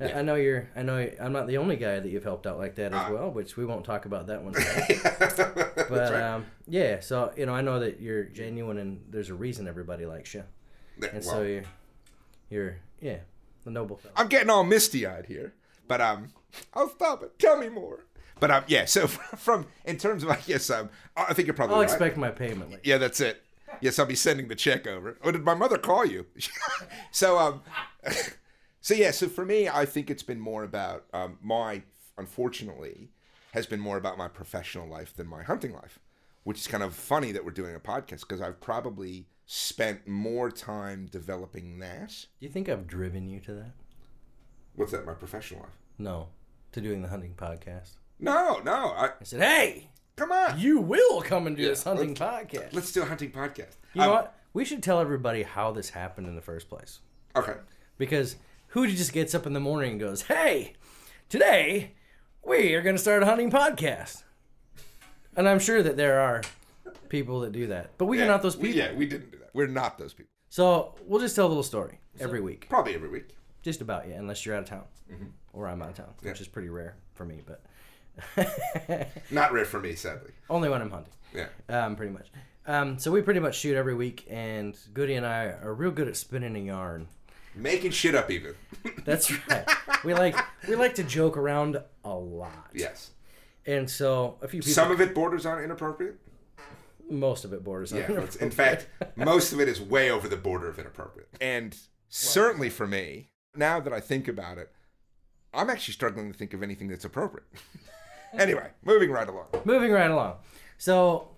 [0.00, 0.18] I- Yeah.
[0.18, 0.68] I know you're.
[0.76, 3.12] I know I'm not the only guy that you've helped out like that as Ah.
[3.12, 4.52] well, which we won't talk about that one.
[5.88, 6.22] But right.
[6.22, 10.06] um, yeah, so you know, I know that you're genuine, and there's a reason everybody
[10.06, 10.44] likes you,
[11.02, 11.62] and well, so you're,
[12.50, 13.18] you're, yeah,
[13.64, 14.14] the noble fellow.
[14.16, 15.52] I'm getting all misty eyed here,
[15.86, 16.28] but um,
[16.72, 17.38] I'll stop it.
[17.38, 18.04] Tell me more.
[18.40, 18.84] But um, yeah.
[18.84, 21.90] So from in terms of I guess um, I think you're probably I'll right.
[21.90, 22.82] expect my payment later.
[22.84, 23.42] Yeah, that's it.
[23.80, 25.18] Yes, I'll be sending the check over.
[25.22, 26.26] Oh, did my mother call you?
[27.10, 27.62] so um,
[28.80, 29.10] so yeah.
[29.10, 31.82] So for me, I think it's been more about um, my
[32.16, 33.10] unfortunately
[33.52, 36.00] has been more about my professional life than my hunting life,
[36.42, 40.50] which is kind of funny that we're doing a podcast because I've probably spent more
[40.50, 42.08] time developing that.
[42.40, 43.72] Do you think I've driven you to that?
[44.74, 45.06] What's that?
[45.06, 45.78] My professional life?
[45.98, 46.28] No,
[46.72, 47.92] to doing the hunting podcast.
[48.18, 48.72] No, no.
[48.90, 50.58] I, I said, "Hey, come on.
[50.58, 53.76] you will come and do Yeah, this hunting podcast." Let's do a hunting podcast.
[53.92, 54.38] You know Um, what?
[54.52, 57.00] We should tell everybody how this happened in the first place.
[57.36, 57.54] Okay.
[57.98, 58.36] Because
[58.68, 60.74] who just gets up in the morning and goes, "Hey,
[61.28, 61.92] today
[62.44, 64.22] we are going to start a hunting podcast,"
[65.36, 66.42] and I'm sure that there are
[67.08, 68.88] people that do that, but we are not those We- people.
[68.88, 69.50] yeah, we didn't do that.
[69.54, 70.30] We're not those people.
[70.48, 72.66] So we'll just tell a little story every week.
[72.68, 73.36] Probably every week.
[73.64, 74.84] Just about yeah, unless you're out of town,
[75.52, 76.42] or I'm out of town, which Mm-hmm.
[76.42, 77.62] Is pretty rare for me, but
[79.30, 80.30] Not rare for me, sadly.
[80.48, 81.12] only when I'm hunting.
[81.34, 81.46] Yeah.
[81.68, 82.30] Um, pretty much.
[82.66, 86.08] Um, so we pretty much shoot every week, and Goody and I are real good
[86.08, 87.08] at spinning a yarn.
[87.56, 88.54] Making shit up even.
[89.04, 89.66] That's right.
[90.04, 90.36] we like
[90.68, 92.70] we like to joke around a lot.
[92.74, 93.10] yes.
[93.66, 96.16] And so a few people, Some of it borders on inappropriate.
[97.08, 98.00] most of it borders on.
[98.00, 98.26] Yeah.
[98.40, 101.28] in fact, most of it is way over the border of inappropriate.
[101.40, 101.74] And
[102.10, 104.72] certainly for me, now that I think about it,
[105.52, 107.46] I'm actually struggling to think of anything that's appropriate.
[108.38, 109.46] anyway, moving right along.
[109.64, 110.34] Moving right along.
[110.78, 111.28] So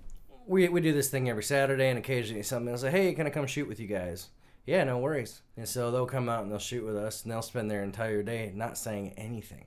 [0.46, 3.31] we, we do this thing every Saturday, and occasionally something will say, "Hey, can I
[3.31, 4.29] come shoot with you guys?"
[4.64, 5.42] Yeah, no worries.
[5.57, 8.22] And so they'll come out and they'll shoot with us, and they'll spend their entire
[8.22, 9.66] day not saying anything.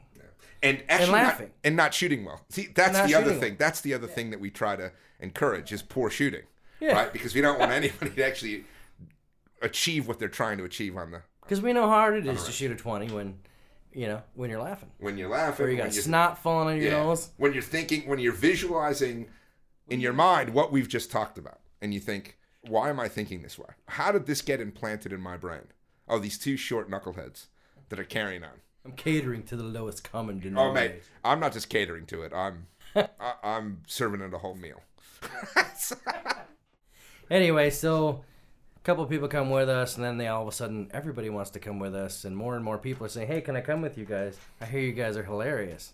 [0.62, 1.52] and actually not- laughing.
[1.64, 2.42] and not shooting well.
[2.50, 3.56] See, that's the other thing.
[3.58, 6.44] That's the other thing that we try to encourage is poor shooting,
[6.82, 6.94] Yeah.
[6.94, 7.14] right?
[7.14, 8.66] Because we don't want anybody to actually
[9.62, 12.44] achieve what they're trying to achieve on the Because we know how hard it is
[12.44, 13.40] to shoot a twenty when,
[13.92, 16.78] you know, when you're laughing, when you're laughing, or you got you're, snot falling on
[16.78, 17.32] your yeah, nose.
[17.38, 19.28] when you're thinking, when you're visualizing
[19.88, 23.42] in your mind what we've just talked about, and you think, why am I thinking
[23.42, 23.70] this way?
[23.88, 25.64] How did this get implanted in my brain?
[26.08, 27.48] Oh, these two short knuckleheads
[27.90, 28.62] that are carrying on.
[28.86, 30.94] I'm catering to the lowest common oh, denominator.
[30.94, 32.32] Oh, mate, I'm not just catering to it.
[32.32, 33.08] I'm I,
[33.42, 34.84] I'm serving it a whole meal.
[37.32, 38.24] Anyway, so
[38.90, 41.60] couple people come with us, and then they all of a sudden everybody wants to
[41.60, 44.00] come with us, and more and more people are saying, "Hey, can I come with
[44.00, 44.36] you guys?
[44.60, 45.94] I hear you guys are hilarious."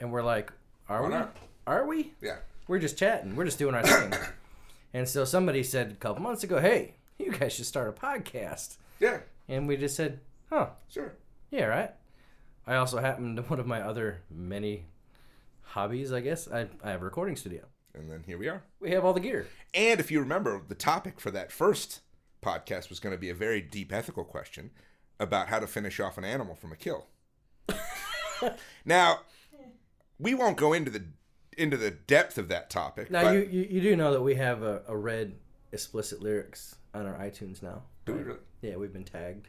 [0.00, 0.52] And we're like,
[0.88, 1.14] "Are Why we?
[1.14, 1.36] not?
[1.64, 2.12] Are we?
[2.20, 2.38] yeah.
[2.66, 3.36] We're just chatting.
[3.36, 4.12] We're just doing our thing."
[4.94, 8.78] and so somebody said a couple months ago, "Hey, you guys should start a podcast."
[8.98, 10.18] Yeah, And we just said,
[10.50, 11.12] "Huh, sure.
[11.52, 11.92] yeah, right."
[12.66, 14.86] I also happen to one of my other many
[15.62, 16.48] hobbies, I guess.
[16.50, 17.62] I, I have a recording studio.
[17.94, 18.64] And then here we are.
[18.80, 19.46] We have all the gear.
[19.72, 22.00] And if you remember, the topic for that first
[22.44, 24.70] podcast was going to be a very deep ethical question
[25.18, 27.06] about how to finish off an animal from a kill.
[28.84, 29.20] now,
[30.18, 31.04] we won't go into the
[31.56, 33.10] into the depth of that topic.
[33.10, 35.34] Now you, you you do know that we have a, a red
[35.72, 37.82] explicit lyrics on our iTunes now.
[38.04, 38.38] do we really?
[38.60, 39.48] Yeah, we've been tagged.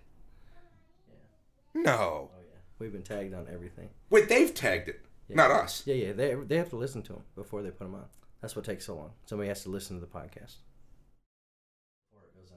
[1.74, 1.82] Yeah.
[1.82, 2.30] No.
[2.34, 3.90] Oh yeah, we've been tagged on everything.
[4.10, 5.84] Wait, they've tagged it, not us.
[5.86, 8.06] Yeah, yeah, they they have to listen to them before they put them on.
[8.42, 9.12] That's what takes so long.
[9.26, 10.58] Somebody has to listen to the podcast.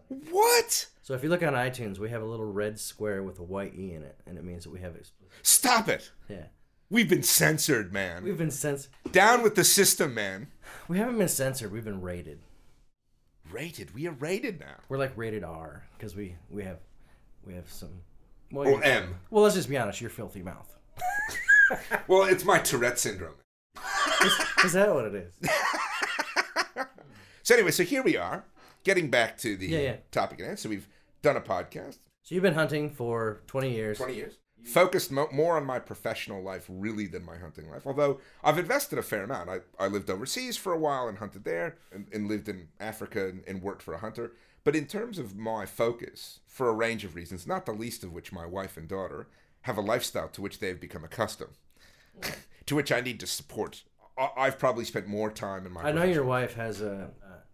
[0.09, 0.87] What?
[1.03, 3.75] So if you look on iTunes, we have a little red square with a white
[3.75, 5.33] e in it, and it means that we have explicit.
[5.43, 6.11] Stop it.
[6.29, 6.45] Yeah,
[6.91, 8.25] We've been censored, man.
[8.25, 8.91] we've been censored.
[9.13, 10.49] Down with the system, man.
[10.89, 11.73] We haven't been censored.
[11.73, 12.41] We've been rated.
[13.51, 13.95] Rated.
[13.95, 14.77] We are rated now.
[14.89, 16.79] We're like rated R because we we have
[17.47, 18.01] we have some.
[18.51, 19.15] Well, Or M.
[19.31, 20.01] well, let's just be honest.
[20.01, 20.75] You're filthy mouth.
[22.09, 23.35] Well, it's my Tourette syndrome.
[24.65, 25.35] Is that what it is?
[27.43, 28.45] So anyway, so here we are,
[28.89, 29.97] getting back to the Yeah, yeah.
[30.11, 30.59] topic at hand.
[30.59, 30.89] So we've
[31.23, 33.99] done a podcast, So you've been hunting for 20 years.
[33.99, 37.87] twenty years, focused mo- more on my professional life really than my hunting life.
[37.87, 39.51] Although I've invested a fair amount.
[39.51, 43.29] I, I lived overseas for a while and hunted there, and, and lived in Africa
[43.29, 44.33] and, and worked for a hunter.
[44.65, 48.13] But in terms of my focus, for a range of reasons, not the least of
[48.13, 49.29] which my wife and daughter
[49.63, 51.57] have a lifestyle to which they have become accustomed,
[52.67, 53.83] to which I need to support.
[54.17, 55.83] I- I've probably spent more time in my.
[55.83, 57.11] I know your wife has a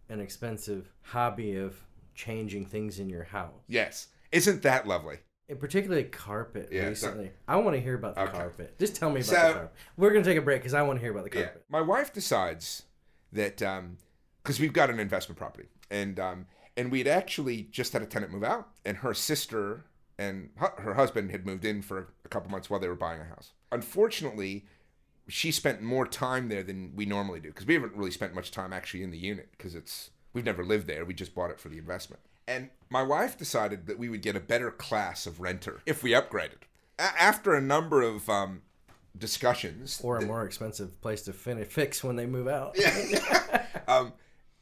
[0.08, 1.76] an expensive hobby of
[2.14, 5.18] changing things in your house, Yes, isn't that lovely?
[5.48, 6.68] and particularly carpet.
[6.70, 8.32] Yeah, recently, I want to hear about the Okay.
[8.32, 8.78] carpet.
[8.78, 9.72] Just tell me about So- the carpet.
[9.96, 11.44] We're gonna take a break because I want to hear about the Yeah.
[11.46, 11.64] carpet.
[11.68, 12.84] My wife decides
[13.32, 13.56] that
[14.42, 18.32] because we've got an investment property, and um, and we'd actually just had a tenant
[18.32, 19.84] move out, and her sister
[20.18, 23.24] and her husband had moved in for a couple months while they were buying a
[23.24, 23.52] house.
[23.72, 24.64] Unfortunately,
[25.28, 28.50] she spent more time there than we normally do because we haven't really spent much
[28.50, 31.04] time actually in the unit because it's we've never lived there.
[31.04, 32.22] We just bought it for the investment.
[32.46, 36.10] And my wife decided that we would get a better class of renter if we
[36.10, 36.64] upgraded.
[36.98, 38.62] A- after a number of um,
[39.16, 42.76] discussions, Or a more expensive place to finish fix when they move out.
[43.88, 44.12] um,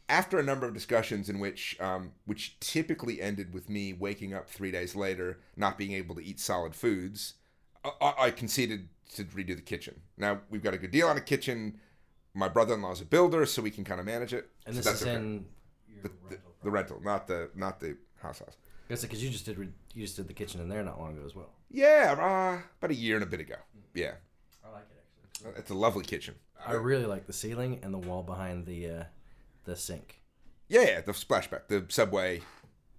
[0.08, 4.48] after a number of discussions in which um, which typically ended with me waking up
[4.48, 7.34] three days later not being able to eat solid foods
[7.84, 11.20] I I conceded to redo the kitchen now we've got a good deal on a
[11.20, 11.78] kitchen
[12.34, 15.02] my brother-in-law's a builder so we can kind of manage it And So this that's
[15.02, 15.16] is okay.
[15.16, 15.44] in.
[16.02, 18.56] the, the, the rental not the not the house house
[18.88, 21.24] because you just did re- you just did the kitchen in there not long ago
[21.26, 21.50] as well.
[21.70, 23.56] yeah uh, about a year and a bit ago
[23.94, 24.12] yeah
[24.64, 25.04] I like it
[25.44, 25.52] actually.
[25.60, 29.04] it's a lovely kitchen I really like the ceiling and the wall behind the uh,
[29.64, 30.20] the sink.
[30.68, 32.40] yeah, yeah the splashback the subway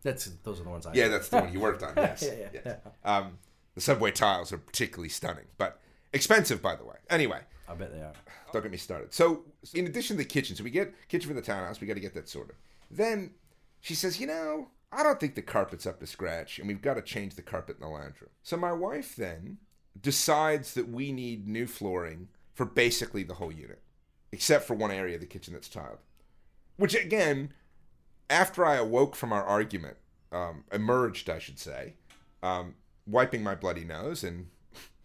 [0.04, 0.93] That's those are the ones I.
[0.93, 2.78] yeah that's the one you worked on yes, yeah, yeah, yes.
[3.06, 3.17] yeah.
[3.17, 3.38] Um,
[3.76, 5.80] the subway tiles are particularly stunning, but
[6.13, 6.95] expensive, by the way.
[7.10, 8.13] Anyway, I bet they are.
[8.52, 9.13] don't get me started.
[9.13, 11.95] So, in addition to the kitchen, so we get kitchen for the townhouse, we got
[11.95, 12.56] to get that sorted.
[12.89, 13.32] Then
[13.82, 16.95] she says, you know, I don't think the carpet's up to scratch, and we've got
[16.95, 18.30] to change the carpet in the lounge room.
[18.43, 19.58] So my wife then
[19.99, 23.82] decides that we need new flooring for basically the whole unit,
[24.32, 25.99] except for one area of the kitchen that's tiled.
[26.78, 27.54] Which again,
[28.30, 29.97] after I awoke from our argument,
[30.32, 31.95] um, emerged, I should say,
[32.41, 34.47] um, wiping my bloody nose and,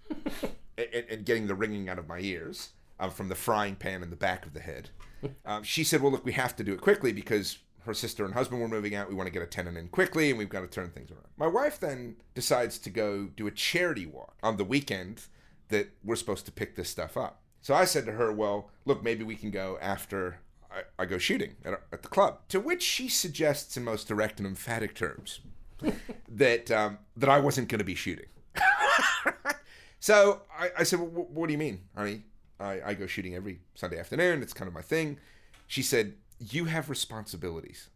[0.79, 4.11] and, and getting the ringing out of my ears um, from the frying pan in
[4.11, 4.91] the back of the head.
[5.45, 8.35] Um, she said, "Well, look, we have to do it quickly because her sister and
[8.35, 9.09] husband were moving out.
[9.09, 11.27] We want to get a tenant in quickly, and we've got to turn things around."
[11.37, 15.23] My wife then decides to go do a charity walk on the weekend
[15.71, 17.41] that we're supposed to pick this stuff up.
[17.63, 20.39] So I said to her, "Well, look, maybe we can go after
[20.71, 24.39] I, I go shooting at, at the club." To which she suggests, in most direct
[24.39, 25.41] and emphatic terms,
[26.29, 28.27] that um, that I wasn't going to be shooting.
[30.01, 32.23] so I, I said, well, "What do you mean, honey?
[32.61, 34.43] I, I go shooting every Sunday afternoon.
[34.43, 35.19] It's kind of my thing."
[35.67, 37.89] She said, "You have responsibilities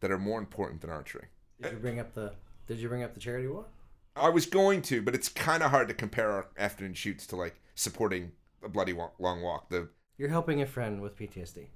[0.00, 1.28] that are more important than archery."
[1.60, 2.34] Did you bring up the
[2.66, 3.68] Did you bring up the charity walk?
[4.14, 7.36] I was going to, but it's kind of hard to compare our afternoon shoots to
[7.36, 9.68] like supporting a bloody walk, long walk.
[9.68, 11.66] The You're helping a friend with PTSD.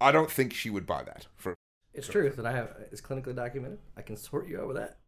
[0.00, 1.26] I don't think she would buy that.
[1.36, 1.54] For
[1.94, 2.74] It's true that I have.
[2.90, 3.78] It's clinically documented.
[3.96, 4.98] I can sort you out with that.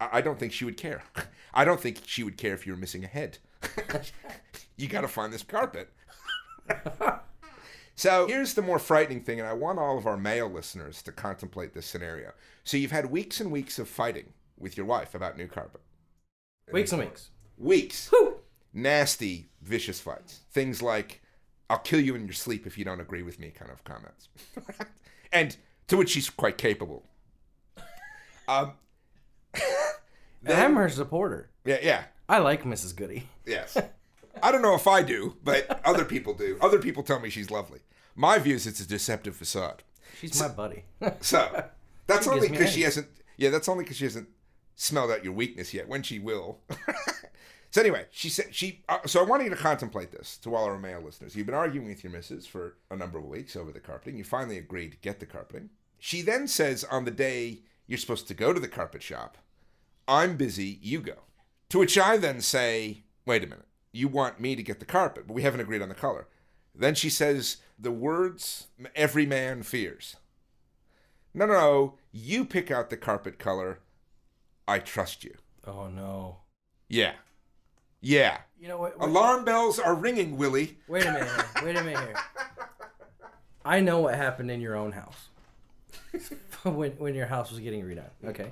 [0.00, 1.02] I don't think she would care.
[1.54, 3.38] I don't think she would care if you were missing a head.
[4.76, 5.90] you got to find this carpet.
[7.94, 11.12] so here's the more frightening thing, and I want all of our male listeners to
[11.12, 12.32] contemplate this scenario.
[12.64, 15.80] So you've had weeks and weeks of fighting with your wife about new carpet.
[16.72, 17.30] Weeks and weeks.
[17.56, 18.08] Weeks.
[18.08, 18.40] Whew.
[18.74, 20.40] Nasty, vicious fights.
[20.50, 21.22] Things like,
[21.70, 24.28] I'll kill you in your sleep if you don't agree with me kind of comments.
[25.32, 25.56] and
[25.88, 27.04] to which she's quite capable.
[28.48, 28.72] Um,
[30.46, 31.50] And I'm her supporter.
[31.64, 32.04] yeah, yeah.
[32.28, 32.94] I like Mrs.
[32.96, 33.28] Goody.
[33.46, 33.76] Yes.
[34.42, 36.58] I don't know if I do, but other people do.
[36.60, 37.80] Other people tell me she's lovely.
[38.14, 39.82] My view is it's a deceptive facade.
[40.20, 40.84] She's my buddy.
[41.20, 41.64] So
[42.06, 43.08] that's only because she hasn't.
[43.36, 44.28] Yeah, that's only because she hasn't
[44.74, 45.88] smelled out your weakness yet.
[45.88, 46.58] When she will.
[47.70, 48.82] so anyway, she said she.
[48.88, 51.36] Uh, so I want you to contemplate this to all our male listeners.
[51.36, 54.18] You've been arguing with your missus for a number of weeks over the carpeting.
[54.18, 55.70] You finally agreed to get the carpeting.
[55.98, 59.38] She then says on the day you're supposed to go to the carpet shop,
[60.08, 60.78] "I'm busy.
[60.82, 61.16] You go."
[61.70, 63.66] To which I then say, "Wait a minute.
[63.92, 66.28] You want me to get the carpet, but we haven't agreed on the color."
[66.74, 70.16] Then she says the words every man fears.
[71.34, 71.94] No, no, no.
[72.12, 73.80] You pick out the carpet color.
[74.68, 75.34] I trust you.
[75.66, 76.38] oh no.
[76.88, 77.14] Yeah.
[78.00, 78.38] Yeah.
[78.58, 78.98] You know what?
[78.98, 80.78] Wait, Alarm bells are ringing, Willie.
[80.88, 81.28] wait a minute.
[81.28, 81.64] Here.
[81.64, 82.16] Wait a minute here.
[83.64, 85.28] I know what happened in your own house
[86.62, 88.10] when when your house was getting redone.
[88.24, 88.48] Okay.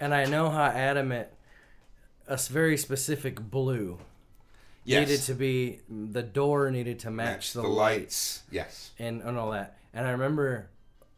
[0.00, 1.28] And I know how adamant
[2.26, 3.98] a very specific blue
[4.84, 5.80] needed to be.
[5.88, 8.42] The door needed to match, match the, the light lights.
[8.50, 8.90] Yes.
[8.98, 9.78] and, and all that.
[9.94, 10.68] And I remember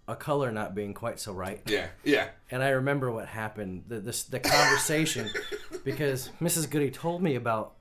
[0.07, 1.61] a color not being quite so right.
[1.67, 1.89] Yeah.
[2.05, 2.29] Yeah.
[2.51, 5.29] And I remember what happened, the this, the conversation,
[5.85, 6.71] because Mrs.
[6.71, 7.75] Goody told me about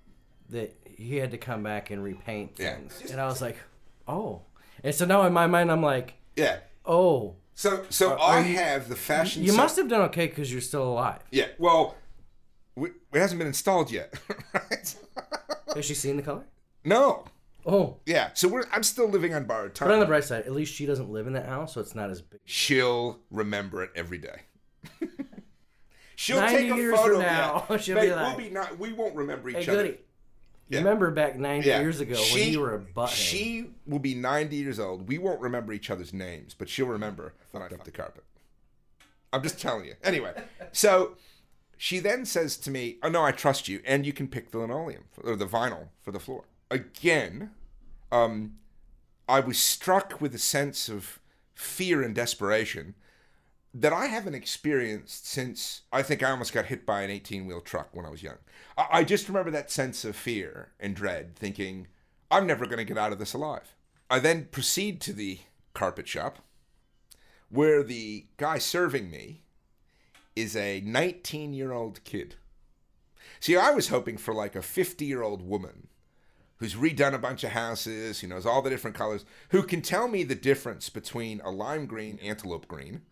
[0.49, 2.75] that he had to come back and repaint things, Yeah.
[2.97, 3.57] things, and I was like,
[4.07, 4.41] oh.
[4.83, 6.57] And so now in my mind, I'm like, Yeah.
[6.86, 9.43] oh, So, so I have the fashion.
[9.43, 11.22] you se- must have done okay because you're still alive.
[11.32, 11.48] Yeah.
[11.58, 11.96] Well,
[12.76, 14.13] we, it hasn't been installed yet.
[14.54, 14.96] right?
[15.74, 16.46] Has she seen the color?
[16.86, 17.26] no.
[17.65, 18.30] Oh, Yeah.
[18.36, 18.63] So we're.
[18.72, 19.88] I'm still living on borrowed time.
[19.89, 21.96] but on the bright side, at least she doesn't live in that house, so it's
[21.96, 22.39] not as big.
[22.46, 24.41] She'll remember it every day.
[26.15, 27.13] She'll take a years photo.
[27.15, 27.78] from now, yeah.
[27.78, 29.84] she'll Babe, be we'll be not, We won't remember each Hey, other.
[29.84, 29.98] Goody,
[30.69, 30.80] Yeah.
[30.80, 31.80] remember back 90 Yeah.
[31.82, 33.10] years ago She- when you were a butthead?
[33.10, 35.08] She will be 90 years old.
[35.08, 38.23] We won't remember each other's names, but she'll remember that I fucked the carpet.
[39.32, 39.95] I'm just telling you.
[40.03, 40.34] Anyway,
[40.71, 41.15] so
[41.77, 44.58] she then says to me, "Oh no, I trust you, and you can pick the
[44.60, 47.51] linoleum for, or the vinyl for the floor." Again,
[48.12, 48.58] um,
[49.30, 51.19] I was struck with a sense of
[51.53, 52.95] fear and desperation
[53.80, 57.62] that I haven't experienced since I think I almost got hit by an 18 wheel
[57.62, 58.38] truck when I was young.
[58.76, 61.88] I, I just remember that sense of fear and dread, thinking,
[62.32, 63.75] I'm never going to get out of this alive.
[64.10, 65.40] I then proceed to the
[65.73, 66.40] carpet shop
[67.50, 69.44] where the guy serving me
[70.36, 72.36] is a 19 year old kid.
[73.40, 75.88] See, I was hoping for like a 50 year old woman
[76.58, 80.08] who's redone a bunch of houses, who knows all the different colors, who can tell
[80.08, 83.04] me the difference between a lime green, antelope green,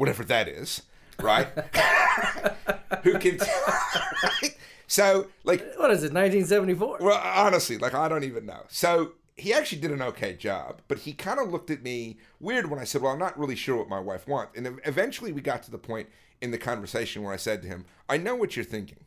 [0.00, 0.80] whatever that is,
[1.20, 1.46] right?
[3.02, 3.36] who can.
[3.36, 4.56] right?
[4.86, 6.98] So, like, what is it, 1974?
[7.02, 8.62] well, honestly, like, I don't even know.
[8.68, 12.70] So, he actually did an okay job, but he kind of looked at me weird
[12.70, 14.56] when I said, Well, I'm not really sure what my wife wants.
[14.56, 16.08] And eventually we got to the point
[16.40, 19.04] in the conversation where I said to him, I know what you're thinking.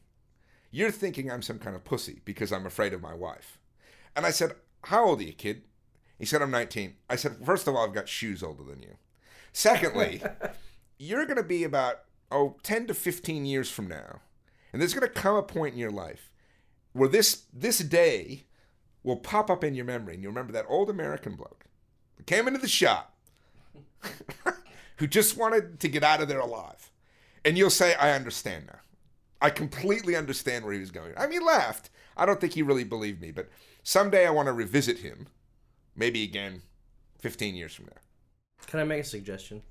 [0.69, 3.59] You're thinking I'm some kind of pussy because I'm afraid of my wife.
[4.15, 4.53] And I said,
[4.85, 5.63] How old are you, kid?
[6.19, 6.95] He said, I'm 19.
[7.09, 8.95] I said, First of all, I've got shoes older than you.
[9.53, 10.21] Secondly,
[10.97, 14.21] you're going to be about oh 10 to 15 years from now,
[14.71, 16.31] and there's going to come a point in your life
[16.93, 18.45] where this this day
[19.03, 21.65] will pop up in your memory, and you remember that old American bloke
[22.17, 23.15] that came into the shop
[24.97, 26.91] who just wanted to get out of there alive,
[27.43, 28.79] and you'll say, "I understand now.
[29.41, 31.89] I completely understand where he was going." I mean, he laughed.
[32.15, 33.49] I don't think he really believed me, but
[33.81, 35.27] someday I want to revisit him,
[35.95, 36.61] maybe again,
[37.19, 38.01] 15 years from now.
[38.67, 39.63] Can I make a suggestion?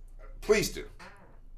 [0.42, 0.84] Please do.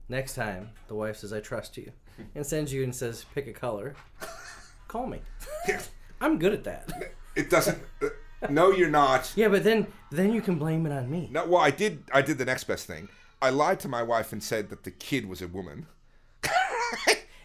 [0.08, 1.90] Next time the wife says, I trust you,
[2.34, 3.94] and sends you and says, pick a color,
[4.88, 5.20] call me.
[6.20, 7.12] I'm good at that.
[7.34, 7.78] It doesn't.
[8.02, 8.08] uh,
[8.48, 9.32] no, you're not.
[9.36, 11.28] Yeah, but then then you can blame it on me.
[11.32, 12.04] No, well, I did.
[12.12, 13.08] I did the next best thing.
[13.42, 15.86] I lied to my wife and said that the kid was a woman,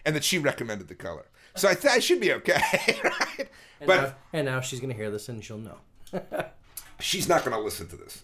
[0.04, 1.26] and that she recommended the color.
[1.56, 2.62] So I, th- I should be okay,
[3.04, 3.48] right?
[3.80, 5.78] And, But now, and now she's gonna hear this and she'll know.
[7.00, 8.22] she's not going to listen to this.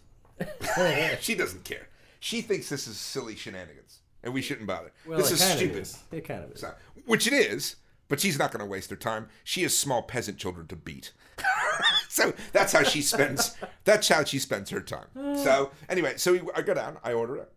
[1.21, 1.89] she doesn't care.
[2.21, 4.93] She thinks this is silly shenanigans, and we shouldn't bother.
[5.07, 5.83] Well, this is stupid.
[5.83, 5.99] Is.
[6.13, 6.61] It kind of is.
[6.61, 7.77] So- which it is,
[8.09, 9.29] but she's not going to waste her time.
[9.45, 11.13] She has small peasant children to beat.
[12.09, 13.57] so that's how she spends.
[13.85, 15.07] That's how she spends her time.
[15.37, 17.53] So anyway, so we, I go down, I order it.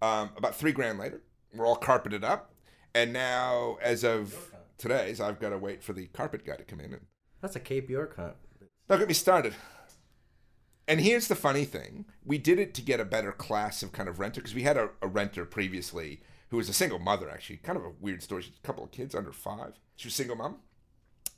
[0.00, 1.20] Um, about three grand later,
[1.54, 2.52] we're all carpeted up,
[2.94, 6.78] and now as of today's, I've got to wait for the carpet guy to come
[6.80, 7.02] in and
[7.40, 8.34] That's a Cape York hunt.
[8.88, 9.54] don't get me started.
[10.88, 14.08] And here's the funny thing: we did it to get a better class of kind
[14.08, 17.58] of renter because we had a, a renter previously who was a single mother, actually,
[17.58, 18.42] kind of a weird story.
[18.42, 19.74] She had a couple of kids under five.
[19.96, 20.56] She was a single mom,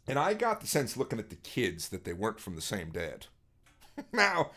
[0.07, 2.91] and I got the sense looking at the kids that they weren't from the same
[2.91, 3.27] dad.
[4.13, 4.53] now,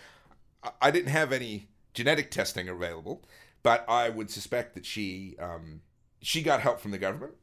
[0.64, 3.24] I- I didn't have any genetic testing available,
[3.64, 5.82] but I would suspect that she um,
[6.22, 7.34] she got help from the government,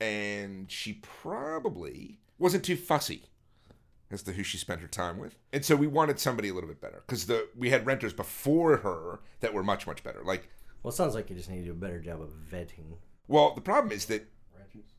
[0.00, 3.27] and she probably wasn't too fussy
[4.10, 5.36] as to who she spent her time with.
[5.52, 8.78] And so we wanted somebody a little bit better because the we had renters before
[8.78, 10.22] her that were much much better.
[10.24, 10.48] Like,
[10.82, 12.96] Well, it sounds like you just need to do a better job of vetting.
[13.26, 14.28] well, the problem is that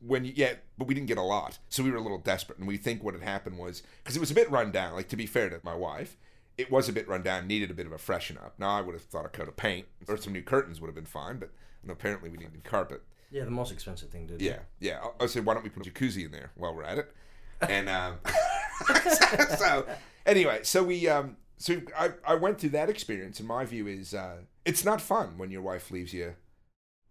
[0.00, 2.58] when you yeah, but we didn't get a lot, so we were a little desperate,
[2.58, 4.94] and we think what had happened was because it was a bit run down.
[4.94, 6.16] Like to be fair to my wife,
[6.58, 8.54] it was a bit run down, needed a bit of a freshen up.
[8.58, 10.94] Now I would have thought a coat of paint or some new curtains would have
[10.94, 11.50] been fine, but
[11.82, 13.02] no, apparently we needed carpet.
[13.30, 14.44] Yeah, the most expensive thing to do.
[14.44, 14.98] Yeah, yeah.
[15.02, 17.14] I'll, I'll why don't we put a jacuzzi in there while we're at it?
[17.60, 18.18] And um,
[19.58, 19.86] so,
[20.26, 24.14] anyway, so we, um, so I, I went through that experience, and my view is,
[24.14, 26.34] uh, it's not fun when your wife leaves you.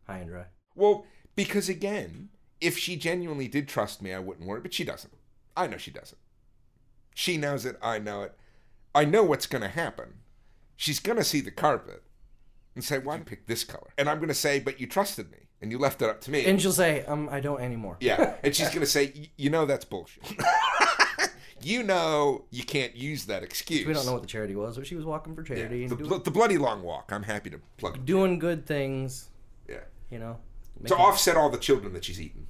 [0.08, 0.46] High and dry.
[0.76, 1.06] Well,
[1.36, 2.30] because again,
[2.62, 5.14] if she genuinely did trust me, I wouldn't worry, but she doesn't.
[5.56, 6.18] I know she doesn't.
[7.14, 7.78] She knows it.
[7.82, 8.36] I know it.
[8.96, 10.16] I know what's going to happen.
[10.76, 12.04] She's going to see the carpet
[12.76, 15.50] and say, "Why pick this color?" And I'm going to say, "But you trusted me,
[15.62, 17.98] and you left it up to me." And she'll say, um, I don't anymore.
[18.00, 20.24] Yeah, and she's gonna say, "Y- "You know that's bullshit.
[21.66, 24.88] you know you can't use that excuse." We don't know what the charity was, but
[24.88, 27.12] she was walking for Yeah, charity the, and bl- doing, the bloody long walk.
[27.12, 27.96] I'm happy to plug.
[27.98, 28.06] it.
[28.06, 29.30] doing good things.
[29.68, 29.80] Yeah,
[30.10, 30.38] You know.
[30.86, 32.48] to offset all the children that she's eaten.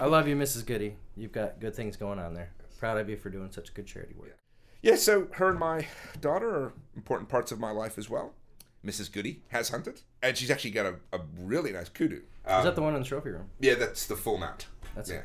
[0.00, 0.64] I love you, Mrs.
[0.66, 0.96] Goody.
[1.16, 2.50] You've got good things going on there.
[2.78, 4.36] Proud of you for doing such good charity work.
[4.82, 5.86] Yeah, so her and my
[6.20, 8.32] daughter are important parts of my life as well.
[8.84, 9.12] Mrs.
[9.12, 12.22] Goody has hunted, and she's actually got a, a really nice kudu.
[12.46, 13.50] Um, Is that the one in the trophy room?
[13.60, 14.68] yeah, that's the full mount.
[14.94, 15.22] That's yeah.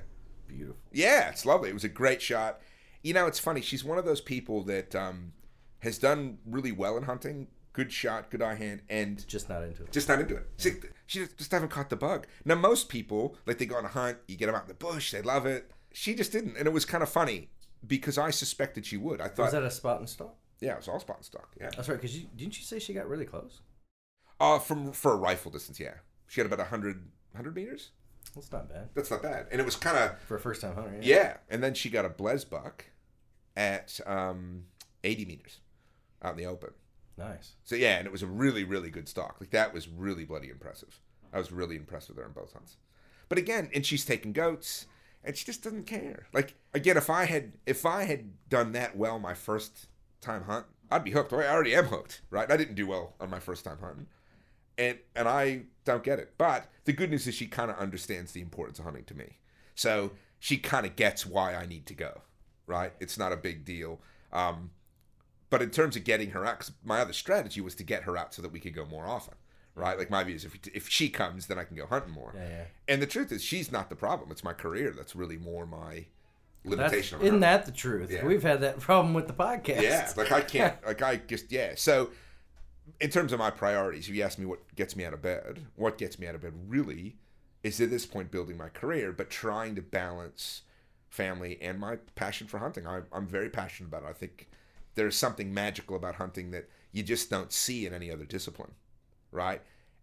[0.47, 0.75] beautiful.
[0.91, 1.69] Yeah, it's lovely.
[1.69, 2.59] It was a great shot.
[3.05, 3.61] You know, it's funny.
[3.61, 5.33] She's one of those people that um,
[5.79, 7.47] has done really well in hunting.
[7.71, 9.91] Good shot, good eye hand, and Just not into it.
[9.91, 10.47] just not into it.
[10.57, 10.71] She,
[11.07, 12.25] she just- haven't caught the bug.
[12.45, 14.73] Now, most people, like they go on a hunt, you get them out in the
[14.73, 15.69] bush, they love it.
[15.93, 17.49] She just didn't, and it was kind of funny
[17.85, 19.19] because I suspected she would.
[19.21, 20.35] I thought, Was that a spot and stalk?
[20.61, 21.49] yeah, it was all spot and stock.
[21.59, 21.95] Yeah, That's right.
[22.01, 23.61] Because you didn't you say she got really close?
[24.39, 25.95] uh, from for a rifle distance, yeah,
[26.27, 26.95] she had about 100,
[27.33, 27.91] 100 meters.
[28.33, 30.73] That's not bad That's not bad, and it was kind of for a first time
[30.75, 30.97] hunter.
[31.01, 31.37] yeah.
[31.49, 32.81] And then she got a blesbok
[33.55, 34.63] at um,
[35.03, 35.59] eighty meters
[36.21, 36.71] out in the open.
[37.17, 37.55] Nice.
[37.63, 39.37] So yeah, and it was a really, really good stock.
[39.39, 40.99] Like that was really bloody impressive.
[41.31, 42.77] I was really impressed with her on both hunts.
[43.29, 44.85] But again, and she's taking goats,
[45.23, 46.27] and she just doesn't care.
[46.33, 49.87] Like again, if I had if I had done that well my first
[50.21, 51.33] time hunt, I'd be hooked.
[51.33, 52.51] I already am hooked, right?
[52.51, 54.07] I didn't do well on my first time hunting,
[54.77, 56.33] and and I don't get it.
[56.37, 59.39] But the good news is she kind of understands the importance of hunting to me,
[59.73, 62.21] so she kind of gets why I need to go.
[62.67, 62.93] Right?
[62.99, 63.99] It's not a big deal.
[64.33, 64.71] Um,
[65.49, 68.17] but in terms of getting her out, 'cause my other strategy was to get her
[68.17, 69.35] out so that we could go more often,
[69.75, 69.97] right?
[69.97, 72.33] Like my view is if if she comes, then I can go hunting more.
[72.35, 72.63] Yeah, yeah.
[72.87, 74.31] And the truth is, she's not the problem.
[74.31, 76.05] It's my career that's really more my
[76.63, 77.21] limitation.
[77.21, 78.11] isn't that the truth?
[78.11, 78.25] Yeah.
[78.25, 79.81] We've had that problem with the podcast.
[79.83, 81.73] Yeah, like I can't, like I just yeah.
[81.75, 82.09] So
[82.99, 85.67] in terms of my priorities, if you ask me what gets me out of bed,
[85.75, 87.17] what gets me out of bed really
[87.63, 90.63] is at this point building my career, but trying to balance
[91.15, 92.85] family and my passion for hunting.
[92.85, 94.09] I, I'm very passionate about it.
[94.09, 94.47] I think
[94.95, 98.71] there's something magical about hunting that you just don't see in any other discipline,
[99.31, 99.61] right?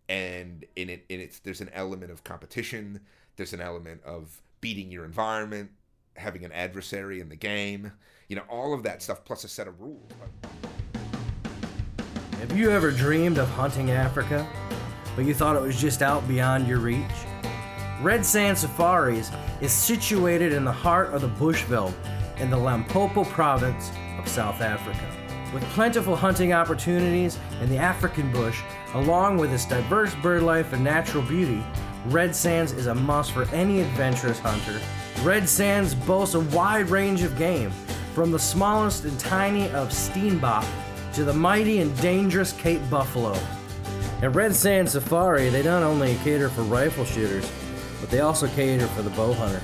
[0.09, 3.01] and in it in there's an element of competition
[3.37, 5.71] there's an element of beating your environment
[6.17, 7.93] having an adversary in the game
[8.29, 10.11] you know all of that stuff plus a set of rules
[12.41, 14.45] Have you ever dreamed of hunting Africa,
[15.15, 17.32] but you thought it was just out beyond your reach?
[18.03, 19.31] Red Sand Safaris
[19.61, 21.95] is situated in the heart of the Bushveld
[22.39, 25.07] in the Limpopo province of South Africa.
[25.55, 28.61] With plentiful hunting opportunities in the African bush,
[28.95, 31.63] along with its diverse bird life and natural beauty,
[32.07, 34.81] Red Sands is a must for any adventurous hunter.
[35.23, 37.71] Red Sands boasts a wide range of game,
[38.17, 40.67] from the smallest and tiny of steenbok
[41.13, 43.39] to the mighty and dangerous Cape Buffalo.
[44.23, 47.49] At Red Sand Safari, they not only cater for rifle shooters,
[48.03, 49.63] but they also cater for the bow hunter.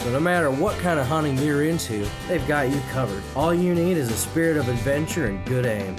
[0.00, 3.22] So no matter what kind of hunting you're into, they've got you covered.
[3.36, 5.94] All you need is a spirit of adventure and good aim.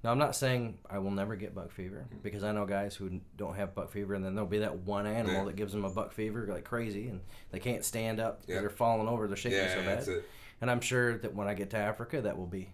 [0.04, 2.22] now I'm not saying I will never get buck fever Mm-hmm.
[2.22, 5.06] because I know guys who don't have buck fever, and then there'll be that one
[5.06, 5.44] animal Yeah.
[5.46, 7.20] that gives them a buck fever like crazy, and
[7.50, 8.42] they can't stand up.
[8.46, 8.60] Yeah.
[8.60, 9.26] They're falling over.
[9.26, 10.16] They're shaking yeah so that's bad.
[10.18, 10.24] it
[10.60, 12.72] And I'm sure that when I get to Africa, that will be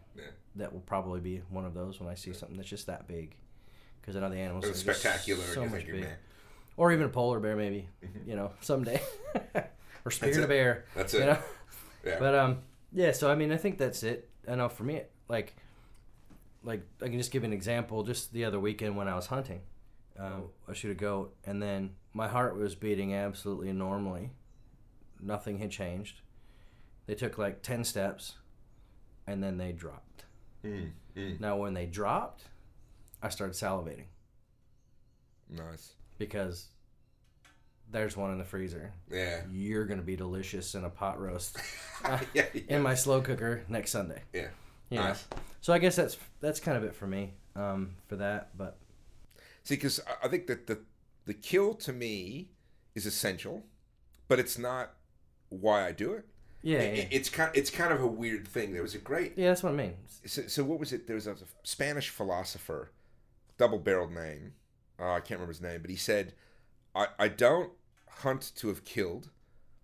[0.57, 3.37] that will probably be one of those when I see something that's just that big,
[4.09, 6.05] because I know the animals It was are spectacular so much thinking, big.
[6.05, 6.17] man
[6.79, 7.89] or even a polar bear maybe,
[8.25, 9.03] you know, someday,
[9.55, 9.67] or
[10.07, 10.85] a bear.
[10.95, 11.27] That's You it.
[11.27, 11.39] know?
[12.07, 12.59] yeah But um,
[12.93, 13.13] yeah.
[13.13, 14.31] So I mean, I think that's it.
[14.49, 15.55] I know for me, like,
[16.63, 18.05] like I can just give an example.
[18.05, 19.61] Just the other weekend when I was hunting,
[20.19, 24.31] um, I shoot a goat, and then my heart was beating absolutely normally.
[25.21, 26.21] Nothing had changed.
[27.07, 28.37] They took like ten steps,
[29.27, 30.25] and then they dropped.
[30.65, 31.41] Mm, mm.
[31.41, 32.45] Now, when they dropped,
[33.23, 34.05] I started salivating
[35.51, 36.67] nice because
[37.91, 38.93] there's one in the freezer.
[39.11, 41.57] yeah You're gonna be delicious in a pot roast
[42.35, 42.61] yeah, yeah.
[42.69, 44.23] in my slow cooker next Sunday.
[44.33, 44.49] yeah.
[44.91, 45.05] You know?
[45.09, 45.27] Nice.
[45.61, 48.57] So I guess that's that's kind of it for me um, for that.
[48.57, 48.79] But
[49.65, 50.79] See, because I think that the
[51.27, 52.49] the kill to me
[52.95, 53.65] is essential,
[54.29, 54.93] but it's not
[55.51, 56.25] why I do it.
[56.63, 58.73] yeah, It- yeah, It's kind it's kind of a weird thing.
[58.73, 59.95] There was a great yeah, that's what I mean.
[60.25, 61.07] so, so what was it?
[61.07, 62.91] There was a Spanish philosopher,
[63.59, 64.55] double barreled name.
[64.99, 66.35] Uh, I can't remember his name, but he said,
[66.95, 67.73] I, "I don't
[68.09, 69.31] hunt to have killed,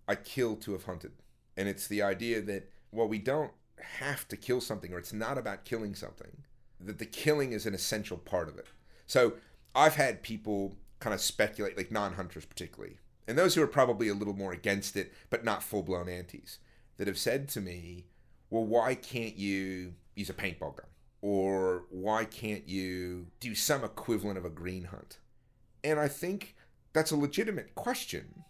[0.08, 1.12] I kill to have hunted."
[1.56, 3.52] And it's the idea that well, we don't
[3.98, 6.42] have to kill something, or it's not about killing something.
[6.80, 8.68] That the killing is an essential part of it.
[9.06, 9.34] So
[9.74, 14.14] I've had people kind of speculate, like non-hunters particularly, and those who are probably a
[14.14, 16.58] little more against it, but not full-blown antis,
[16.96, 18.06] that have said to me,
[18.50, 20.86] well, why can't you use a paintball gun?
[21.26, 25.20] Or why can't you do some equivalent of a green hunt?
[25.82, 26.54] And I think
[26.92, 28.44] that's a legitimate question,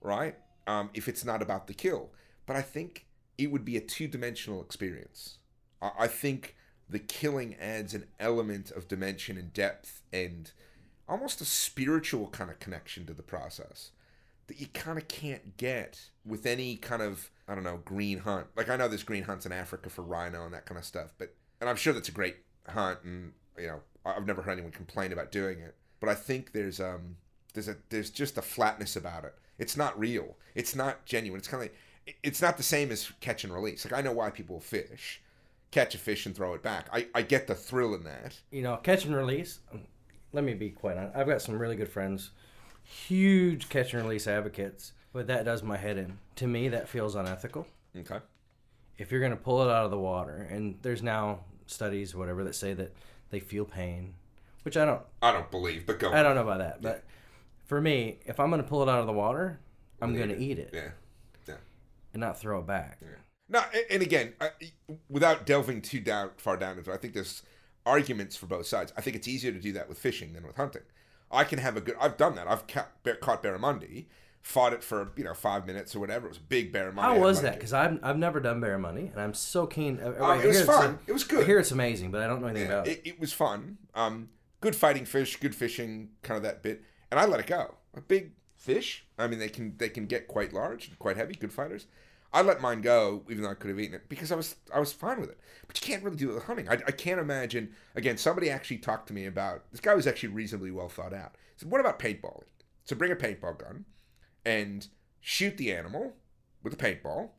[0.00, 0.36] right?
[0.68, 2.10] Um, if it's not about the kill.
[2.46, 3.06] But I think
[3.38, 5.38] it would be a two dimensional experience.
[5.82, 6.54] I, I think
[6.88, 10.52] the killing adds an element of dimension and depth and
[11.08, 13.90] almost a spiritual kind of connection to the process
[14.46, 18.46] that you kind of can't get with any kind of I don't know green hunt.
[18.56, 21.14] Like I know there's green hunts in Africa for rhino and that kind of stuff,
[21.18, 22.36] but and I'm sure that's a great
[22.68, 25.74] hunt, and you know I've never heard anyone complain about doing it.
[26.00, 27.16] But I think there's um
[27.54, 29.34] there's a there's just a flatness about it.
[29.58, 30.36] It's not real.
[30.54, 31.38] It's not genuine.
[31.38, 33.84] It's kind of like, it's not the same as catch and release.
[33.84, 35.22] Like I know why people fish
[35.72, 36.86] catch a fish and throw it back.
[36.92, 38.38] I, I get the thrill in that.
[38.52, 39.58] You know, catch and release.
[40.32, 41.16] Let me be quite honest.
[41.16, 42.30] I've got some really good friends,
[42.84, 46.18] huge catch and release advocates, but that does my head in.
[46.36, 47.66] To me, that feels unethical.
[47.96, 48.18] Okay.
[48.98, 51.40] If you're going to pull it out of the water, and there's now
[51.72, 52.92] studies, whatever, that say that
[53.30, 54.14] they feel pain,
[54.62, 55.02] which I don't.
[55.20, 56.12] I don't believe, but go.
[56.12, 57.04] I don't know about that, but
[57.64, 59.58] for me, if I'm going to pull it out of the water,
[60.00, 60.90] I'm going to eat it Yeah.
[61.48, 61.54] Yeah.
[62.12, 62.98] and not throw it back.
[63.00, 63.08] Yeah.
[63.48, 64.50] No, and again, I,
[65.08, 67.42] without delving too down far down into, it, I think there's
[67.84, 68.92] arguments for both sides.
[68.96, 70.82] I think it's easier to do that with fishing than with hunting.
[71.30, 71.96] I can have a good.
[72.00, 72.46] I've done that.
[72.48, 72.88] I've ca-
[73.20, 74.06] caught barramundi,
[74.42, 76.26] fought it for you know five minutes or whatever.
[76.26, 77.00] It was big barramundi.
[77.00, 77.54] How was that?
[77.54, 80.00] Because I've, I've never done barramundi, and I'm so keen.
[80.00, 80.98] I- Um, I it was fun.
[81.06, 81.42] It was good.
[81.42, 83.02] I hear it's amazing, but I don't know anything Yeah, about it.
[83.04, 83.78] it, it was fun.
[83.94, 84.28] Um,
[84.60, 86.82] good fighting fish, good fishing, kind of that bit.
[87.10, 87.74] And I let it go.
[87.94, 89.04] A big fish.
[89.18, 91.34] I mean, they can they can get quite large and quite heavy.
[91.34, 91.86] Good fighters.
[92.34, 94.80] I let mine go, even though I could have eaten it, because I was I
[94.80, 95.38] was fine with it.
[95.66, 96.66] But you can't really do it with hunting.
[96.68, 97.74] I, I can't imagine.
[97.94, 101.32] Again, somebody actually talked to me about this guy was actually reasonably well thought out.
[101.54, 102.44] He said, "What about paintballing?
[102.84, 103.84] So bring a paintball gun
[104.44, 104.88] and
[105.20, 106.14] shoot the animal
[106.62, 107.30] with a paintball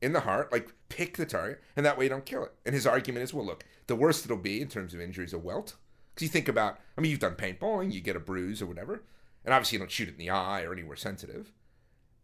[0.00, 2.52] in the heart, like pick the target, and that way you don't kill it.
[2.66, 5.32] And his argument is, well, look, the worst it'll be in terms of injury is
[5.32, 5.76] a welt.
[6.14, 9.04] Because you think about, I mean, you've done paintballing, you get a bruise or whatever,
[9.44, 11.52] and obviously you don't shoot it in the eye or anywhere sensitive.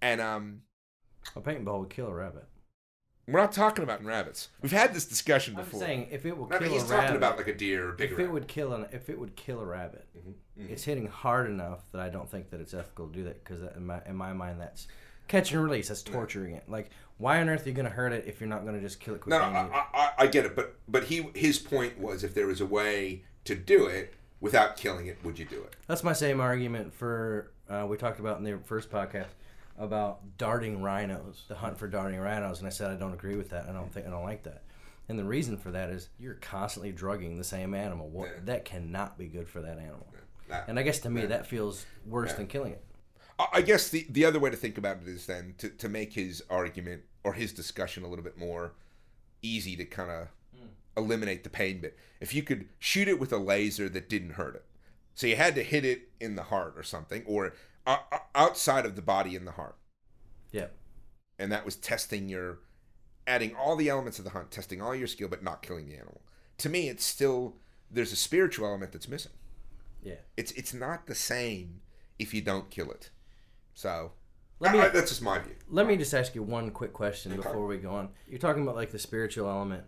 [0.03, 0.62] And um,
[1.35, 2.47] A paintball would kill a rabbit.
[3.29, 4.49] We're not talking about rabbits.
[4.62, 5.81] We've had this discussion before.
[5.81, 7.91] I'm saying if it will No, kill he's a talking rabbit, about like a deer
[7.91, 8.14] or bigger.
[8.14, 10.70] if it would kill an if it would kill a rabbit, Mhm.
[10.70, 13.61] it's hitting hard enough that I don't think that it's ethical to do that because
[13.76, 14.89] in my in my mind that's
[15.29, 15.89] catch and release.
[15.89, 16.64] That's torturing it.
[16.68, 18.81] Like why on earth are you going to hurt it if you're not going to
[18.81, 19.53] just kill it No, quickly?
[19.55, 19.87] no, and eat I.
[19.99, 23.24] I, I get it, but but he his point was if there was a way
[23.45, 25.74] to do it without killing it, would you do it?
[25.87, 29.26] That's my same argument for uh, we talked about in the first podcast
[29.79, 33.51] about darting rhinos, the hunt for darting rhinos, and I said I don't agree with
[33.51, 33.68] that.
[33.68, 34.62] I don't think I don't like that.
[35.09, 38.09] And the reason for that is you're constantly drugging the same animal.
[38.09, 38.41] What, Yeah.
[38.45, 40.07] That cannot be good for that animal.
[40.49, 42.85] That- And I guess to me that feels worse than killing it.
[43.39, 45.89] I I guess the, the other way to think about it is then to, to
[45.89, 48.72] make his argument or his discussion a little bit more
[49.43, 50.66] easy to kind of hmm.
[50.97, 51.97] eliminate the pain bit.
[52.20, 54.64] If you could shoot it with a laser that didn't hurt it,
[55.14, 57.55] so you had to hit it in the heart or something, or
[58.34, 59.76] outside of the body and the heart,
[60.53, 60.68] Yeah.
[61.39, 62.59] and that was testing your,
[63.26, 65.95] adding all the elements of the hunt, testing all your skill, but not killing the
[65.97, 66.20] animal.
[66.59, 67.57] To me, it's still
[67.91, 69.32] there's a spiritual element that's missing.
[70.03, 70.16] Yeah.
[70.36, 71.80] It's it's not the same
[72.18, 73.11] if you don't kill it.
[73.74, 74.12] So
[74.61, 75.55] Let me- I- I- that's just my view.
[75.70, 77.43] Let me just ask you one quick question Okay.
[77.43, 78.11] before we go on.
[78.26, 79.84] You're talking about like the spiritual element.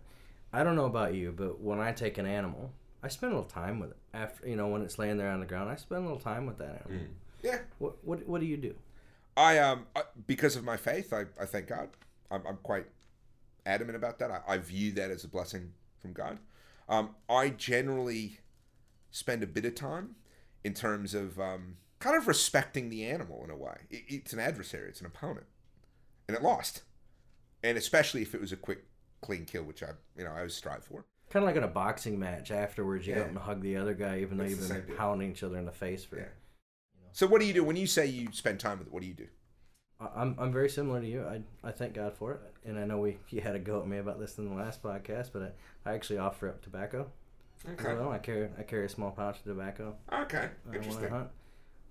[0.53, 2.73] I don't know about you, but when I take an animal,
[3.03, 3.97] I spend a little time with it.
[4.13, 6.45] After you know, when it's laying there on the ground, I spend a little time
[6.45, 7.05] with that animal.
[7.07, 7.13] Mm.
[7.43, 8.75] Yeah, What what what do you do?
[9.37, 11.89] I um I, because of my faith, I, I thank God.
[12.29, 12.85] I'm, I'm quite
[13.65, 14.31] adamant about that.
[14.31, 16.39] I, I view that as a blessing from God.
[16.89, 18.39] Um, I generally
[19.11, 20.15] spend a bit of time
[20.63, 23.77] in terms of um, kind of respecting the animal in a way.
[23.89, 25.45] It, it's an adversary, it's an opponent,
[26.27, 26.83] and it lost.
[27.63, 28.85] And especially if it was a quick,
[29.21, 31.05] clean kill, which I you know I always strive for.
[31.29, 32.51] Kind of like in a boxing match.
[32.51, 33.25] Afterwards, you go Yeah.
[33.25, 34.95] up and hug the other guy, even though you've been deal.
[34.97, 36.17] pounding each other in the face for.
[36.17, 36.25] Yeah.
[37.13, 38.93] So what do you do when you say you spend time with it?
[38.93, 39.27] What do you do?
[39.99, 41.25] I- I'm, I'm very similar to you.
[41.25, 43.87] I, I thank God for it, and I know we you had a go at
[43.87, 45.41] me about this in the last podcast, but
[45.85, 47.07] I, I actually offer up tobacco.
[47.69, 47.93] Okay.
[47.93, 49.95] Well, I carry I carry a small pouch of tobacco.
[50.11, 50.37] Okay.
[50.37, 51.09] uh, when I Interesting.
[51.09, 51.29] hunt.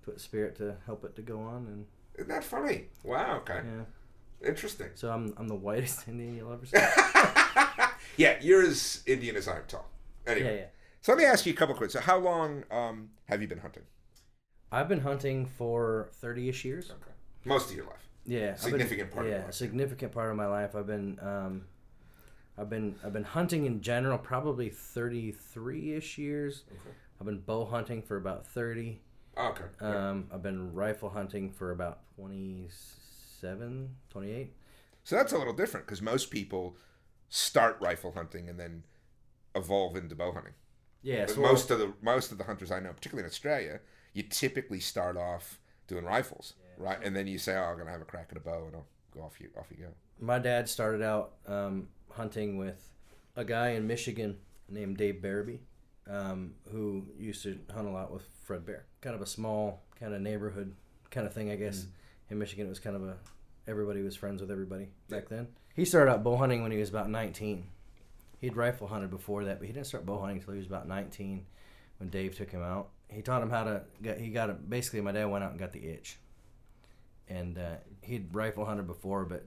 [0.03, 2.85] Put spirit to help it to go on, and Isn't that funny?
[3.03, 3.37] Wow.
[3.37, 3.61] Okay.
[3.63, 4.47] yeah.
[4.49, 4.89] Interesting.
[4.95, 6.77] So I'm I'm the whitest Indian you'll ever see.
[8.17, 9.85] yeah, you're as Indian as I'm tall.
[10.25, 10.65] Anyway, yeah, yeah.
[11.01, 12.03] so let me ask you a couple questions.
[12.03, 13.83] So how long um, have you been hunting?
[14.71, 16.91] I've been hunting for thirty-ish years.
[16.91, 17.11] Okay.
[17.45, 18.07] Most of your life.
[18.25, 19.49] Yeah, I've been- Significant part of Yeah, life.
[19.49, 20.75] a significant part of my life.
[20.75, 21.65] I've been um,
[22.57, 26.63] I've been I've been hunting in general probably thirty-three-ish years.
[26.71, 26.95] Okay.
[27.19, 29.01] I've been bow hunting for about thirty.
[29.37, 29.63] Okay.
[29.79, 34.53] Um, I've been rifle hunting for about 27, 28.
[35.05, 36.75] So that's a little different because most people
[37.29, 38.83] start rifle hunting and then
[39.55, 40.53] evolve into bow hunting.
[41.01, 43.79] Yeah, so most of the most of the hunters I know, particularly in Australia,
[44.13, 46.97] you typically start off doing rifles, right?
[47.03, 48.87] And then you say, "Oh, I'm gonna have a crack at a bow," and I'll
[49.13, 49.91] go off you off you go.
[50.19, 52.89] my dad started out um, hunting with
[53.35, 54.37] a guy in Michigan
[54.69, 55.59] named Dave Barabee,
[56.09, 58.85] um, who used to hunt a lot with Fred Bear.
[59.01, 60.75] Kind of a small, kind of neighborhood
[61.09, 61.85] kind of thing, I guess.
[62.29, 63.17] In Michigan, it was kind of a
[63.67, 65.47] everybody was friends with everybody back then.
[65.75, 67.65] He started out bow hunting when he was about 19.
[68.39, 70.87] He'd rifle hunted before that, but he didn't start bow hunting until he was about
[70.87, 71.45] 19
[71.99, 72.89] when Dave took him out.
[73.11, 74.69] He taught him how to get, he got it.
[74.69, 76.17] Basically, my dad went out and got the itch.
[77.27, 79.45] And uh, he'd rifle hunted before, but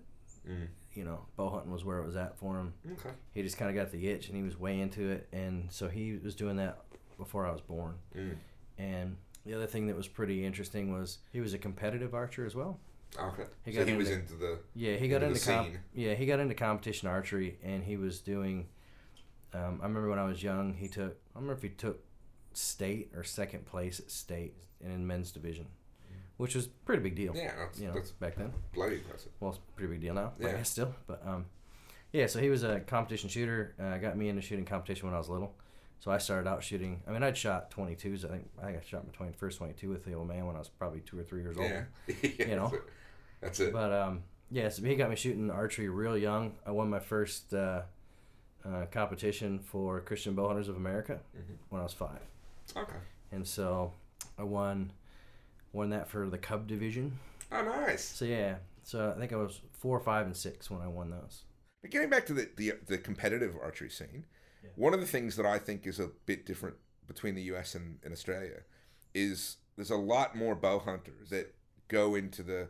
[0.94, 2.74] you know, bow hunting was where it was at for him.
[2.92, 3.10] Okay.
[3.32, 5.26] He just kind of got the itch and he was way into it.
[5.32, 6.78] And so he was doing that
[7.18, 7.94] before I was born.
[8.16, 8.36] Mm.
[8.78, 12.54] And the other thing that was pretty interesting was he was a competitive archer as
[12.54, 12.78] well.
[13.18, 13.44] Okay.
[13.64, 14.58] He so he was into- into the.
[14.74, 18.20] Yeah, he got Into into, comp- yeah he got into competition archery, and he was
[18.20, 18.66] doing.
[19.52, 21.16] Um, I remember when I was young, he took.
[21.34, 22.00] I remember if he took
[22.56, 25.66] state or second place at state in men's division,
[26.36, 27.34] which was pretty big deal.
[27.36, 28.52] Yeah, that's, you know, that's back then.
[28.72, 29.32] bloody impressive.
[29.40, 30.32] Well, it's pretty big deal now.
[30.40, 30.52] I Yeah.
[30.52, 31.46] guess still, but um,
[32.12, 32.26] yeah.
[32.26, 33.74] So he was a competition shooter.
[33.80, 35.54] Uh, got me into shooting competition when I was little.
[36.00, 37.00] So I started out shooting.
[37.08, 38.24] I mean, I'd shot 22s.
[38.24, 40.54] I think I think I shot my 20, first 22 with the old man when
[40.56, 41.70] I was probably two or three years old.
[41.70, 41.84] Yeah.
[42.22, 42.68] yeah You know.
[42.70, 42.82] That's it.
[43.40, 43.72] That's it.
[43.72, 46.54] But um, yeah, so he got me shooting archery real young.
[46.66, 47.82] I won my first uh,
[48.66, 51.56] uh, competition for Christian Bowhunters of America Mhm.
[51.70, 52.20] when I was five,
[52.76, 52.96] Okay.
[53.32, 53.92] and so
[54.38, 54.92] I won
[55.72, 57.18] won that for the Cub division.
[57.52, 58.04] Oh, nice.
[58.04, 61.42] So yeah, so I think I was four, five, and six when I won those.
[61.82, 64.24] But getting back to the, the, the competitive archery scene,
[64.62, 64.70] Yeah.
[64.76, 67.98] one of the things that I think is a bit different between the US and,
[68.02, 68.60] and Australia
[69.14, 71.54] is there's a lot more bow hunters that
[71.88, 72.68] go into the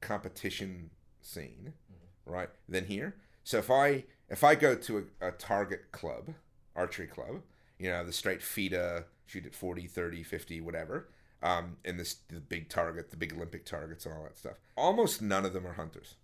[0.00, 2.32] competition scene, mm-hmm.
[2.32, 3.16] right, than here.
[3.44, 6.34] So if I if I go to a, a target club,
[6.74, 7.42] archery club,
[7.78, 11.08] you know, the straight FITA, shoot at 40, 30, 50, whatever,
[11.42, 15.22] um, and this the big target, the big Olympic targets and all that stuff, almost
[15.22, 16.16] none of them are hunters.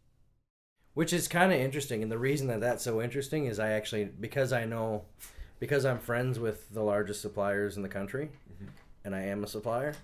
[0.94, 4.04] Which is kind of interesting, and the reason that that's so interesting is I actually
[4.04, 5.04] because I know
[5.60, 8.30] because I'm friends with the largest suppliers in the country,
[8.62, 8.68] Mhm.
[9.04, 9.94] and I am a supplier.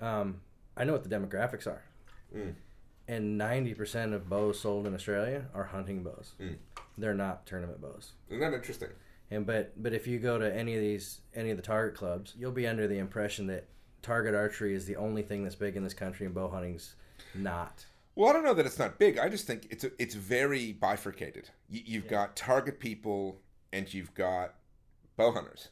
[0.00, 0.40] Um,
[0.76, 1.82] I know what the demographics are.
[2.34, 2.54] Mm.
[3.10, 6.34] and 90% of bows sold in Australia are hunting bows.
[6.38, 6.56] Mm.
[6.98, 8.12] They're not tournament bows.
[8.28, 8.90] Isn't that interesting?
[9.30, 12.34] And but but if you go to any of these any of the target clubs,
[12.38, 13.68] you'll be under the impression that
[14.00, 16.94] target archery is the only thing that's big in this country and bow hunting's
[17.34, 17.84] not.
[18.14, 19.18] Well, I don't know that it's not big.
[19.18, 21.50] I just think it's it's very bifurcated.
[21.68, 22.10] You, you've Yeah.
[22.10, 23.40] got target people
[23.72, 24.54] and you've got
[25.16, 25.68] bow hunters.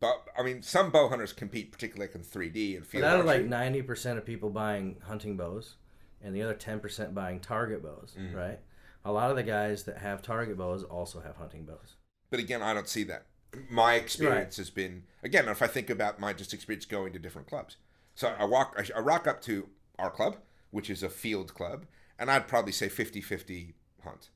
[0.00, 3.20] But I mean, some bow hunters compete particularly like in 3D and But field out
[3.20, 5.76] of like 90% of people buying hunting bows
[6.22, 8.34] and the other 10% buying target bows, Mm.
[8.34, 8.58] right?
[9.04, 11.95] A lot of the guys that have target bows also have hunting bows.
[12.30, 13.26] But again, I don't see that.
[13.70, 15.48] My experience has been again.
[15.48, 17.76] If I think about my just experience going to different clubs,
[18.14, 19.68] so I walk, I, I rock up to
[19.98, 20.36] our club,
[20.70, 21.86] which is a field club,
[22.18, 23.72] and I'd probably say 50-50
[24.04, 24.28] hunt.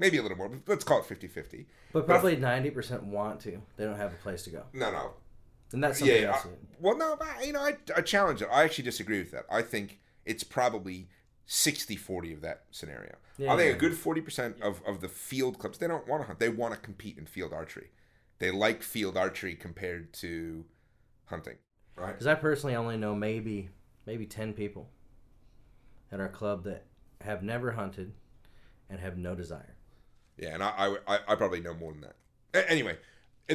[0.00, 1.66] Maybe a little more, but let's call it 50-50.
[1.92, 3.60] But probably 90% want to.
[3.76, 4.62] They don't have a place to go.
[4.72, 5.10] No, no,
[5.72, 6.46] And that's something yeah, else.
[6.46, 8.48] I- well, no, but, you know, I, I challenge it.
[8.52, 9.44] I actually disagree with that.
[9.50, 11.08] I think it's probably
[11.48, 13.16] 60-40 of that scenario.
[13.38, 13.76] Yeah, I think yeah.
[13.76, 16.38] a good 40% of, of the field clubs, they don't want to hunt.
[16.38, 17.90] They want to compete in field archery.
[18.38, 20.64] They like field archery compared to
[21.26, 21.56] hunting,
[21.96, 22.12] right?
[22.12, 23.70] Because I personally only know maybe
[24.06, 24.90] maybe ten people
[26.12, 26.84] at our club that
[27.22, 28.12] have never hunted
[28.88, 29.74] and have no desire.
[30.36, 32.70] Yeah, and I, I, I- I probably know more than that.
[32.70, 32.96] Anyway,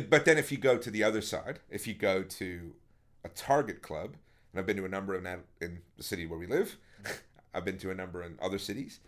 [0.10, 2.74] but then if you go to the other side, if you go to
[3.24, 4.16] a target club,
[4.52, 6.78] and I've been to a number of that in the city where we live,
[7.54, 9.00] I've been to a number in other cities,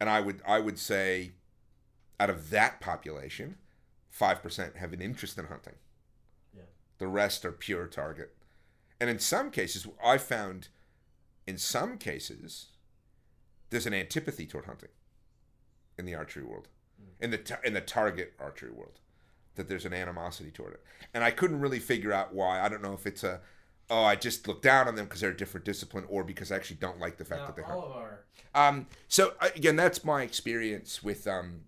[0.00, 1.32] and I would I would say,
[2.20, 3.56] out of that population,
[4.10, 5.74] five percent have an interest in hunting.
[6.54, 6.62] Yeah.
[6.98, 8.34] The rest are pure target,
[9.00, 10.68] and in some cases, I found,
[11.46, 12.66] in some cases,
[13.70, 14.90] there's an antipathy toward hunting,
[15.98, 16.68] in the archery world.
[17.00, 17.24] Mm.
[17.24, 19.00] In the ta- in the target archery world
[19.54, 20.82] that there's an animosity toward it.
[21.12, 22.60] And i couldn't really figure out why.
[22.60, 23.40] I don't know if it's a
[23.90, 26.56] oh i just look down on them because they're a different discipline or because i
[26.56, 28.24] actually don't like the fact that they hunt of our
[28.54, 31.60] um so again that's my experience with um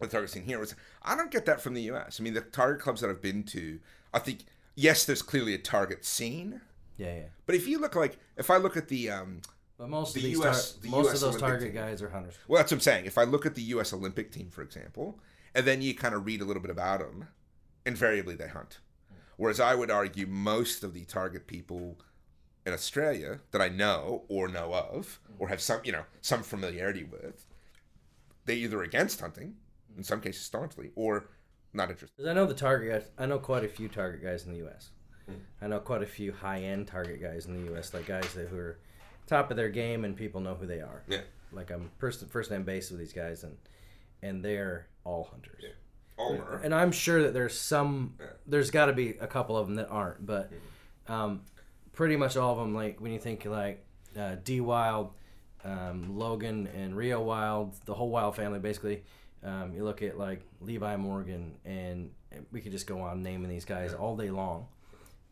[0.00, 2.40] the target scene here was i don't get that from the us i mean the
[2.40, 3.78] target clubs that i've been to
[4.14, 4.40] i think
[4.74, 6.60] yes there's clearly a target scene
[6.96, 7.22] yeah yeah.
[7.46, 9.40] but if you look like if i look at the um
[9.76, 11.82] But most The of these US tar- the most US of those Olympic target team.
[11.82, 12.34] guys are hunters.
[12.48, 13.06] Well, that's what I'm saying.
[13.06, 13.92] If I look at the U.S.
[13.94, 15.18] Olympic team, for example,
[15.54, 17.28] and then you kind of read a little bit about them,
[17.86, 18.78] invariably they hunt.
[19.40, 21.98] Whereas I would argue most of the target people
[22.66, 27.04] in Australia that I know or know of or have some, you know, some familiarity
[27.04, 27.46] with,
[28.44, 29.54] they either against hunting,
[29.96, 31.30] in some cases staunchly, or
[31.72, 32.14] not interested.
[32.18, 33.10] Because I know the target guys.
[33.16, 34.90] I know quite a few target guys in the U.S.
[35.24, 35.36] Hmm.
[35.62, 37.94] I know quite a few high-end target guys in the U.S.
[37.94, 38.78] Like guys that who are
[39.26, 41.02] top of their game and people know who they are.
[41.08, 41.22] Yeah.
[41.50, 43.56] Like I'm first first name base with these guys and
[44.20, 45.62] and they're all hunters.
[45.62, 45.70] Yeah.
[46.20, 46.60] Ulmer.
[46.62, 48.26] And I'm sure that there's some, Yeah.
[48.46, 50.50] there's got to be a couple of them that aren't, but
[51.08, 51.42] um,
[51.92, 52.74] pretty much all of them.
[52.74, 53.84] Like when you think like
[54.18, 55.10] uh, Dee Wilde,
[55.64, 59.04] um, Logan, and Reo Wilde, the whole Wilde family basically.
[59.42, 62.10] Um, you look at like Levi Morgan, and
[62.52, 64.66] we could just go on naming these guys all day long,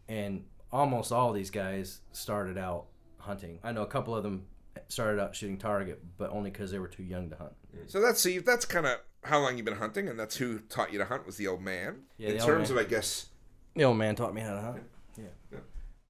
[0.08, 2.86] and almost all these guys started out
[3.18, 3.58] hunting.
[3.62, 4.46] I know a couple of them
[4.88, 7.52] started out shooting target, but only because they were too young to hunt.
[7.86, 10.92] So that's see, that's kind of how long you've been hunting, and that's who taught
[10.92, 12.02] you to hunt was the old man.
[12.16, 12.78] Yeah, In terms man.
[12.78, 13.26] of, I guess,
[13.74, 14.82] The old man taught me how to hunt.
[15.16, 15.58] Yeah.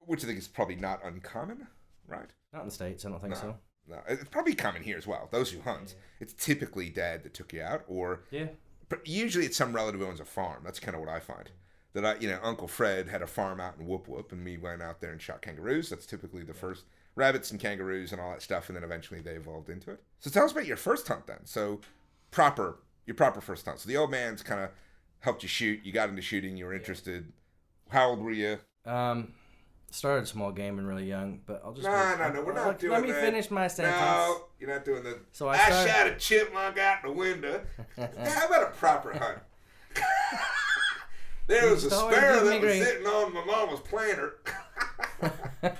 [0.00, 1.66] Which I think is probably not uncommon,
[2.06, 2.28] right?
[2.52, 3.56] Not in the states, I don't think so.
[3.86, 5.28] No, it's probably common here as well.
[5.30, 8.48] Those who hunt, it's typically dad that took you out, or Yeah.
[8.88, 10.62] but usually it's some relative who owns a farm.
[10.64, 11.50] That's kind of what I find.
[11.94, 14.58] That I, you know, Uncle Fred had a farm out in Whoop Whoop, and we
[14.58, 15.88] went out there and shot kangaroos.
[15.88, 16.84] That's typically the first
[17.14, 20.02] rabbits and kangaroos and all that stuff, and then eventually they evolved into it.
[20.20, 21.44] So tell us about your first hunt then.
[21.44, 21.80] So
[22.30, 22.78] proper,
[23.08, 23.80] your proper first hunt.
[23.80, 24.68] So the old man's kind of
[25.20, 25.80] helped you shoot.
[25.82, 26.58] You got into shooting.
[26.58, 27.32] You were interested.
[27.88, 28.58] How old were you?
[28.84, 29.32] Um,
[29.90, 32.42] started small game and really young, but I'll just No, no, no.
[32.42, 33.22] We're not let, doing Let me that.
[33.22, 33.96] finish my sentence.
[33.98, 35.18] No, you're not doing the.
[35.32, 37.62] So I I, started- shot a chipmunk out the window.
[37.96, 39.38] How about a proper hunt?
[41.46, 44.34] there was a sparrow that was sitting on my mama's planter.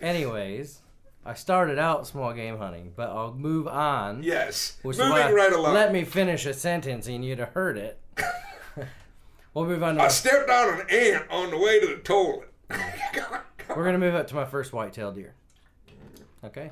[0.00, 0.80] Anyways,
[1.28, 4.22] I started out small game hunting, but I'll move on.
[4.22, 5.74] yes, Which is moving why- right along.
[5.74, 7.98] Let me finish a sentence and you'd have heard it.
[9.52, 12.50] we'll move on to I stepped on an ant on the way to the toilet.
[13.76, 15.34] we're gonna move up to my first whitetail deer.
[16.44, 16.70] Okay,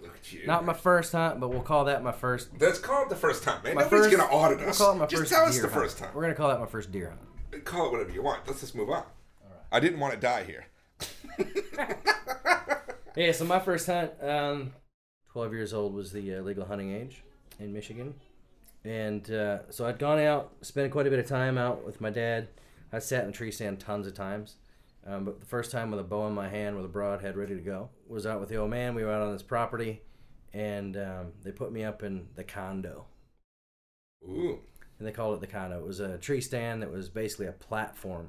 [0.00, 0.46] Look at you.
[0.46, 2.56] not my first hunt, but we'll call that my first.
[2.56, 3.74] That's called the first time, man.
[3.74, 4.78] My Nobody's first, gonna audit we'll us.
[4.78, 5.82] call it my just first tell us deer the hunt.
[5.82, 6.10] first time.
[6.14, 7.08] We're gonna call that my first deer
[7.50, 7.64] hunt.
[7.64, 8.46] Call it whatever you want.
[8.46, 9.02] Let's just move on.
[9.72, 10.66] I didn't want to die here.
[13.18, 14.74] Yeah, so my first hunt, um,
[15.32, 17.24] 12 years old was the uh, legal hunting age
[17.58, 18.14] in Michigan.
[18.84, 22.10] And uh, so I'd gone out, spent quite a bit of time out with my
[22.10, 22.46] dad.
[22.92, 24.54] I sat in a tree stand tons of times.
[25.04, 27.56] Um, but the first time with a bow in my hand with a broadhead ready
[27.56, 28.94] to go was out with the old man.
[28.94, 30.00] We were out on this property
[30.52, 33.06] and um, they put me up in the condo.
[34.28, 34.60] Ooh.
[35.00, 35.80] And they called it the condo.
[35.80, 38.28] It was a tree stand that was basically a platform.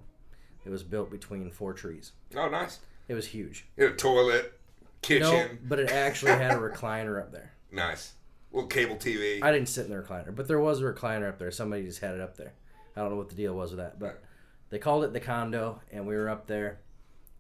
[0.66, 2.14] It was built between four trees.
[2.36, 2.80] Oh, nice.
[3.08, 3.68] It was huge.
[3.78, 4.59] You had a toilet,
[5.02, 5.22] kitchen.
[5.32, 7.52] No, but it actually had a recliner up there.
[7.72, 8.14] Nice.
[8.52, 9.44] Little cable TV.
[9.44, 11.52] I didn't sit in the recliner, but there was a recliner up there.
[11.52, 12.54] Somebody just had it up there.
[12.96, 14.24] I don't know what the deal was with that, but
[14.70, 16.80] they called it the condo, and we were up there.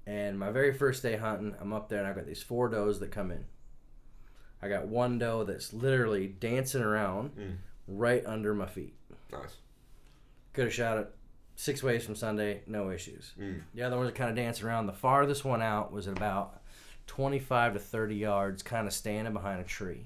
[0.05, 2.99] And my very first day hunting, I'm up there, and I've got these four does
[2.99, 3.45] that come in.
[4.61, 7.55] I got one doe that's literally dancing around Mm.
[7.87, 8.95] right under my feet.
[9.31, 9.57] nice.
[10.53, 11.15] Could have shot it
[11.55, 13.33] six ways from Sunday, no issues.
[13.39, 13.61] Mm.
[13.73, 14.87] The other ones are kind of dancing around.
[14.87, 16.58] The farthest one out was at about
[17.09, 20.05] 25 to 30 yards, kind of standing behind a tree.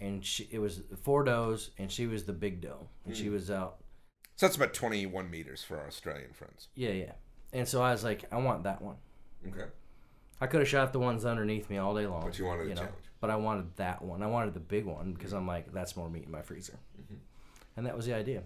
[0.00, 2.88] And she, it was four does, and she was the big doe.
[3.04, 3.34] And she hmm.
[3.34, 3.76] was out.
[4.36, 6.68] So that's about 21 meters for our Australian friends.
[6.74, 7.12] Yeah, yeah.
[7.52, 8.96] And so I was like, I want that one.
[9.46, 9.66] Okay.
[10.40, 12.22] I could have shot the ones underneath me all day long.
[12.24, 12.94] But you wanted a challenge.
[13.20, 14.22] But I wanted that one.
[14.22, 15.48] I wanted the big one because I'm hmm.
[15.48, 16.78] like, that's more meat in my freezer.
[16.98, 17.16] Mm-hmm.
[17.76, 18.42] And that was the idea.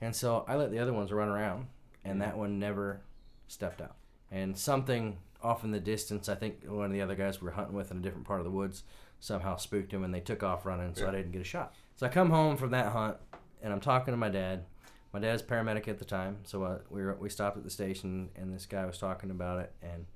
[0.00, 1.66] And so I let the other ones run around,
[2.04, 2.20] and hmm.
[2.20, 3.02] that one never
[3.48, 3.96] stepped out.
[4.30, 7.52] And something off in the distance, I think one of the other guys we were
[7.52, 8.82] hunting with in a different part of the woods
[9.20, 11.74] somehow spooked him, and they took off running, so I didn't get a shot.
[11.96, 13.16] So I come home from that hunt,
[13.62, 14.64] and I'm talking to my dad.
[15.12, 18.30] My dad's paramedic at the time, so uh, we were, we stopped at the station,
[18.34, 20.06] and this guy was talking about it, and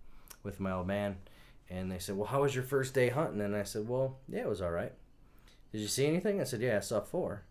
[0.42, 1.16] with my old man,
[1.70, 4.40] and they said, "Well, how was your first day hunting?" And I said, "Well, yeah,
[4.40, 4.92] it was all right."
[5.70, 6.40] Did you see anything?
[6.40, 7.44] I said, "Yeah, I saw four.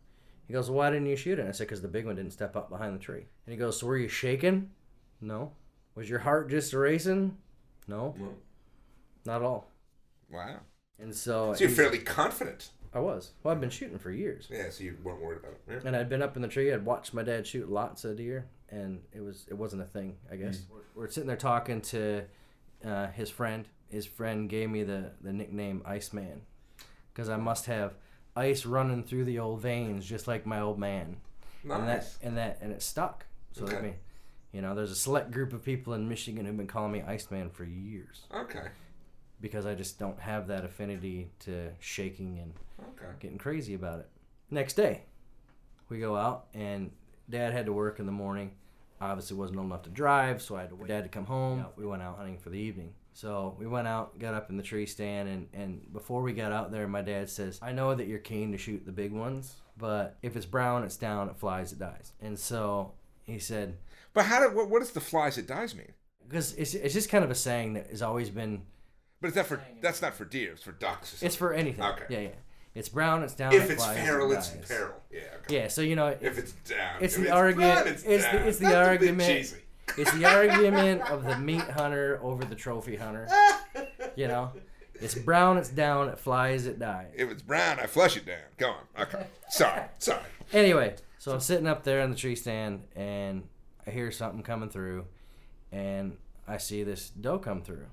[0.48, 2.16] He goes, well, "Why didn't you shoot it?" And I said, "Because the big one
[2.16, 4.72] didn't step up behind the tree." And he goes, "So were you shaking?"
[5.22, 5.54] No.
[5.96, 7.38] Was your heart just racing?
[7.88, 8.16] No,
[9.26, 9.72] not at all.
[10.30, 10.58] wow.
[11.00, 12.72] And so, So you're fairly confident.
[12.94, 13.32] I was.
[13.44, 15.62] Well, I've been shooting for years, Yeah, so you weren't worried about it.
[15.70, 15.80] Yeah.
[15.86, 16.74] and I'd been up in the tree.
[16.74, 20.16] I'd watched my dad shoot lots of deer, and it was it wasn't a thing.
[20.32, 22.24] I guess we're, we're sitting there talking to
[22.84, 23.68] uh, his friend.
[23.90, 26.42] His friend gave me the the nickname Iceman
[27.14, 27.94] because I must have
[28.36, 31.18] ice running through the old veins, just like my old man.
[31.64, 32.18] And that Nice.
[32.24, 33.26] and that and it stuck.
[33.52, 33.78] So Okay.
[33.78, 33.96] I mean,
[34.58, 37.52] you know, there's a select group of people in Michigan who've been calling me Iceman
[37.52, 38.70] for years Okay.
[39.40, 43.12] because I just don't have that affinity to shaking and Okay.
[43.20, 44.10] getting crazy about it.
[44.50, 45.04] Next day,
[45.90, 46.90] we go out and
[47.30, 48.54] Dad had to work in the morning.
[49.00, 51.64] Obviously, wasn't old enough to drive, so I had to wait Dad to come home.
[51.76, 52.96] We went out hunting for the evening.
[53.14, 56.52] So we went out, got up in the tree stand, and, and before we got
[56.52, 59.58] out there, my dad says, I know that you're keen to shoot the big ones,
[59.78, 62.14] but if it's brown, it's down, it flies, it dies.
[62.22, 62.94] And so
[63.24, 63.78] he said,
[64.18, 65.92] But how did what, what does the flies that dies mean?
[66.28, 68.64] because it's, it's just kind of a saying that has always been,
[69.22, 71.22] But is that for that's not for deer, it's for ducks.
[71.22, 71.84] Or it's for anything.
[71.86, 72.04] Okay.
[72.10, 72.30] Yeah, yeah.
[72.74, 74.66] It's brown, it's down, if it it's flies, feral, it it's dies.
[74.66, 74.96] feral.
[75.12, 75.20] Yeah.
[75.44, 75.56] Okay.
[75.56, 78.48] Yeah, so you know, If it's down, It's if the it's argument- it's, it's the-
[78.48, 79.58] it's the Not argument- cheesy.
[79.98, 83.28] It's the argument of the meat hunter over the trophy hunter.
[84.16, 84.52] You know,
[84.96, 87.14] it's brown, it's down, it flies, it dies.
[87.16, 88.42] If it's brown, I flush it down.
[88.58, 89.04] Go on.
[89.04, 89.28] Okay.
[89.50, 89.84] Sorry.
[90.00, 90.24] Sorry.
[90.52, 93.44] Anyway, so I'm sitting up there in the tree stand and
[93.88, 95.06] I hear something coming through,
[95.72, 96.18] and
[96.48, 97.86] I see this doe come through.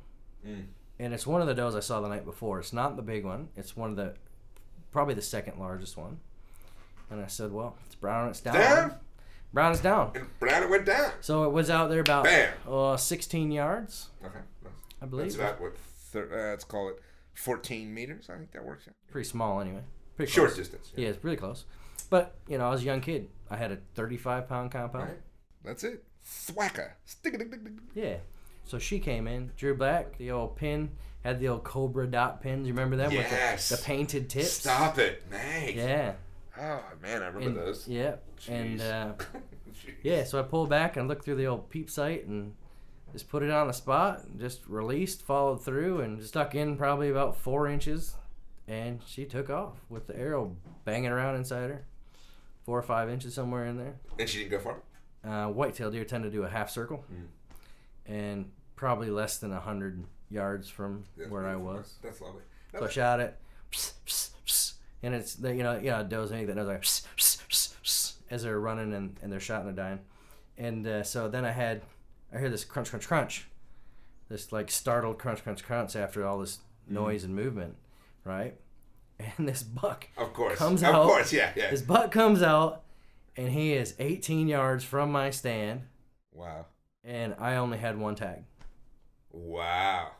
[0.47, 0.65] Mm.
[0.99, 2.59] and it's one of the does I saw the night before.
[2.61, 3.49] It's not the big one.
[3.57, 4.13] It's one of the
[4.93, 6.19] probably the second largest one.
[7.11, 8.29] And I said, well, it's brown.
[8.29, 8.55] It's down.
[8.55, 8.95] Down?
[9.55, 10.11] Brown is down.
[10.15, 11.13] And Brown it went down.
[11.21, 12.53] So it was out there about Bam.
[12.69, 14.39] uh, 16 yards, Okay.
[15.01, 15.27] I believe.
[15.27, 15.77] That's about what?
[15.79, 17.01] Thir- uh, let's call it
[17.35, 18.29] 14 meters.
[18.29, 18.95] I think that works out.
[19.11, 19.81] Pretty small anyway.
[20.17, 20.59] Pretty Short close.
[20.59, 20.93] distance.
[20.97, 21.65] Yeah, it's really close.
[22.11, 23.29] But you know, I was a young kid.
[23.51, 25.09] I had a 35 pound compound.
[25.09, 25.21] Right.
[25.65, 26.05] That's it.
[26.25, 26.91] Thwacka.
[27.95, 28.17] Yeah.
[28.65, 30.91] So she came in, drew back the old pin,
[31.23, 32.67] had the old Cobra dot pins.
[32.67, 33.71] You remember them Yes.
[33.71, 34.53] with the, the painted tips?
[34.53, 35.23] Stop it.
[35.31, 35.73] man.
[35.75, 36.13] Yeah.
[36.59, 37.89] Oh, man, I remember And, those.
[37.89, 38.17] yeah.
[38.49, 39.13] And uh,
[40.03, 42.55] yeah, so I pulled back and looked through the old peep sight and
[43.13, 47.11] just put it on the spot, and just released, followed through, and stuck in probably
[47.11, 48.17] about four inches,
[48.67, 51.85] and she took off with the arrow banging around inside her,
[52.65, 53.95] four or five inches somewhere in there.
[54.19, 54.77] And she didn't go far?
[55.27, 57.27] Uh, whitetail deer tend to do a half circle, Mm.
[58.07, 61.95] and probably less than a hundred yards from That's where I was.
[62.03, 62.43] That's lovely.
[62.79, 63.39] So I shot it,
[63.71, 66.85] pss, pss, pss, and it's the you know you know does anything that knows like
[68.31, 70.01] as they're running and, and they're shot and they're dying,
[70.59, 71.83] and uh, so then I had
[72.35, 73.47] I hear this crunch crunch crunch,
[74.29, 76.59] this like startled crunch crunch crunch after all this
[76.89, 77.77] noise and movement,
[78.25, 78.57] right?
[79.39, 80.59] And this buck Of course.
[80.59, 81.07] comes of out.
[81.07, 81.71] course, yeah, yeah.
[81.71, 82.83] This buck comes out,
[83.37, 85.83] and he is 18 yards from my stand,
[86.33, 86.67] Wow.
[87.05, 88.45] and I only had one tag.
[89.31, 90.13] Wow.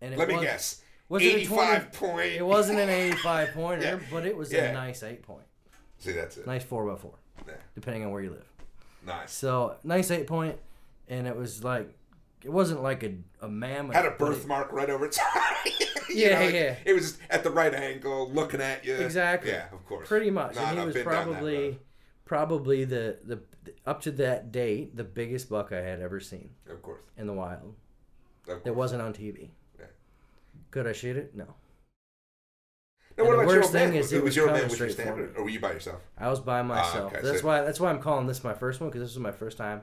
[0.00, 0.82] And it Let me was- guess.
[1.08, 2.32] Was it a 85 20 point.
[2.34, 3.98] It wasn't an 85 pointer, Yeah.
[4.12, 4.66] but it was Yeah.
[4.66, 5.46] a nice eight point.
[5.98, 6.46] See, that's it.
[6.46, 7.14] Nice four by four,
[7.46, 7.54] Yeah.
[7.74, 8.46] depending on where you live.
[9.04, 9.32] Nice.
[9.32, 10.58] So nice eight point,
[11.08, 11.92] and it was like
[12.44, 13.94] it wasn't like a, a mammoth.
[13.94, 15.72] Had a but it- birthmark right over its eye.
[16.08, 16.76] Yeah, know, like, yeah.
[16.84, 18.94] It was at the right angle, looking at you.
[18.96, 19.50] Exactly.
[19.50, 20.08] Yeah, of course.
[20.08, 21.78] pretty much, and he was probably.
[22.30, 23.40] Probably the, the
[23.84, 27.02] up to that date the biggest buck I had ever seen Of course.
[27.16, 27.74] in the wild.
[28.64, 29.48] It wasn't on TV.
[29.76, 29.86] Yeah.
[30.70, 31.34] Could I shoot it?
[31.34, 31.46] No.
[33.18, 33.98] Now, what the about worst your old thing man?
[33.98, 36.02] is it was was your old man with your standard, or were you by yourself?
[36.16, 37.12] I was by ah, myself.
[37.12, 39.22] okay, that's so- why that's why I'm calling this my first one because this was
[39.22, 39.82] my first time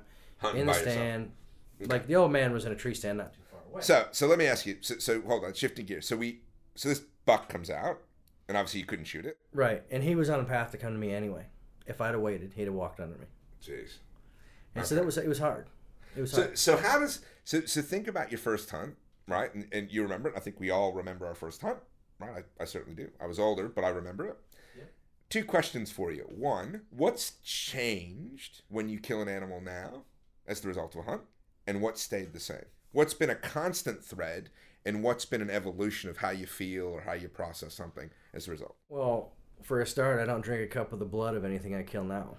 [0.55, 1.33] in the stand.
[1.81, 1.91] Okay.
[1.91, 3.81] Like the old man was in a tree stand not too far away.
[3.81, 4.77] So, so let me ask you.
[4.79, 6.07] So, so hold on, shifting gears.
[6.07, 6.39] So we,
[6.75, 7.99] so this buck comes out,
[8.47, 9.37] and obviously you couldn't shoot it.
[9.53, 11.47] Right, and he was on a path to come to me anyway.
[11.87, 13.25] If I'd have waited, he'd have walked under me.
[13.63, 13.97] Jeez.
[14.75, 15.67] And so that was it was hard.
[16.15, 16.57] It was So, hard.
[16.57, 18.95] so how does so so think about your first hunt,
[19.27, 19.53] right?
[19.53, 20.35] And, and you remember it.
[20.37, 21.79] I think we all remember our first hunt,
[22.19, 22.43] right?
[22.59, 23.09] I, I certainly do.
[23.21, 24.37] I was older, but I remember it.
[24.77, 24.83] Yeah.
[25.29, 26.23] Two questions for you.
[26.23, 30.03] One, what's changed when you kill an animal now
[30.45, 31.21] as the result of a hunt,
[31.65, 32.65] and what stayed the same?
[32.91, 34.49] What's been a constant thread,
[34.85, 38.47] and what's been an evolution of how you feel or how you process something as
[38.47, 38.75] a result?
[38.89, 39.33] Well,
[39.63, 42.03] for a start, I don't drink a cup of the blood of anything I kill
[42.03, 42.37] now.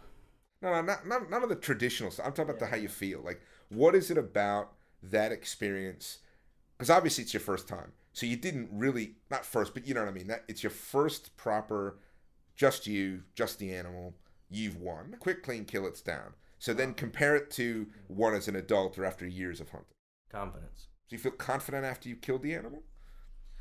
[0.61, 2.27] No, no, not, not none of the traditional stuff.
[2.27, 3.21] I'm talking about the how you feel.
[3.21, 6.19] Like, what is it about that experience?
[6.77, 10.01] Because obviously it's your first time, so you didn't really not first, but you know
[10.01, 10.27] what I mean.
[10.29, 11.99] That it's your first proper,
[12.57, 14.15] just you, just the animal.
[14.51, 15.17] You've won.
[15.21, 15.87] Quick, clean kill.
[15.87, 16.35] It's down.
[16.59, 19.95] So then compare it to one as an adult or after years of hunting.
[20.31, 20.89] Confidence.
[21.09, 22.83] Do you feel confident after you killed the animal?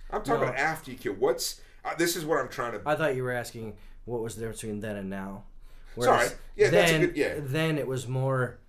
[0.10, 0.48] I'm talking No.
[0.48, 1.14] about after you kill.
[1.14, 2.82] What's uh, this is what I'm trying to.
[2.86, 3.76] I thought you were asking
[4.06, 5.44] what was the difference between then and now.
[6.00, 6.28] Sorry.
[6.56, 7.36] Yeah, then, that's a good- yeah.
[7.40, 8.60] Then it was more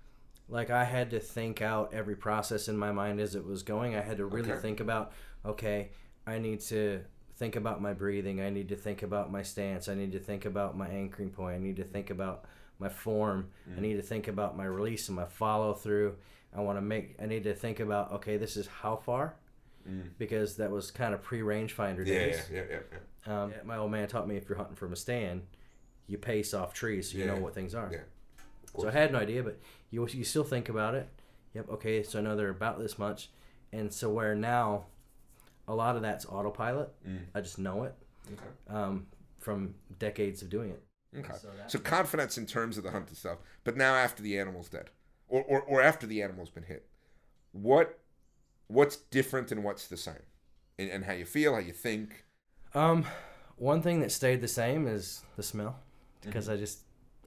[0.49, 3.95] like I had to think out every process in my mind as it was going.
[3.95, 4.61] I had to really Okay.
[4.61, 5.12] think about,
[5.45, 5.91] okay,
[6.27, 7.03] I need to
[7.37, 8.41] think about my breathing.
[8.41, 9.89] I need to think about my stance.
[9.89, 11.57] I need to think about my anchoring point.
[11.57, 12.47] I need to think about
[12.79, 13.51] my form.
[13.71, 13.79] Mm.
[13.79, 16.16] I need to think about my release and my follow through.
[16.57, 17.16] I want to make.
[17.23, 19.35] I need to think about, okay, this is how far,
[19.89, 20.11] Mm.
[20.18, 22.43] because that was kind of pre rangefinder Yeah, days.
[22.53, 23.43] yeah, yeah, yeah, yeah.
[23.43, 25.43] Um, my old man taught me if you're hunting from a stand,
[26.07, 27.34] you pace off trees so you Yeah.
[27.34, 27.89] know what things are.
[27.93, 28.01] Yeah.
[28.78, 29.59] So I had no idea, but
[29.91, 31.09] you you still think about it.
[31.55, 31.68] Yep.
[31.70, 32.03] Okay.
[32.03, 33.30] So I know they're about this much,
[33.72, 34.86] and so where now,
[35.66, 36.91] a lot of that's autopilot.
[37.07, 37.20] Mm.
[37.34, 37.95] I just know it
[38.32, 38.43] Okay.
[38.76, 39.07] um,
[39.39, 40.82] from decades of doing it.
[41.18, 41.32] Okay.
[41.41, 44.91] So So confidence in terms of the hunted stuff, but now after the animal's dead,
[45.28, 46.86] or, or, or after the animal's been hit,
[47.53, 47.98] what
[48.69, 50.23] what's different and what's the same,
[50.79, 52.25] and, and how you feel, how you think.
[52.75, 53.05] Um,
[53.57, 55.79] one thing that stayed the same is the smell,
[56.23, 56.53] because Mm-hmm.
[56.55, 56.81] I just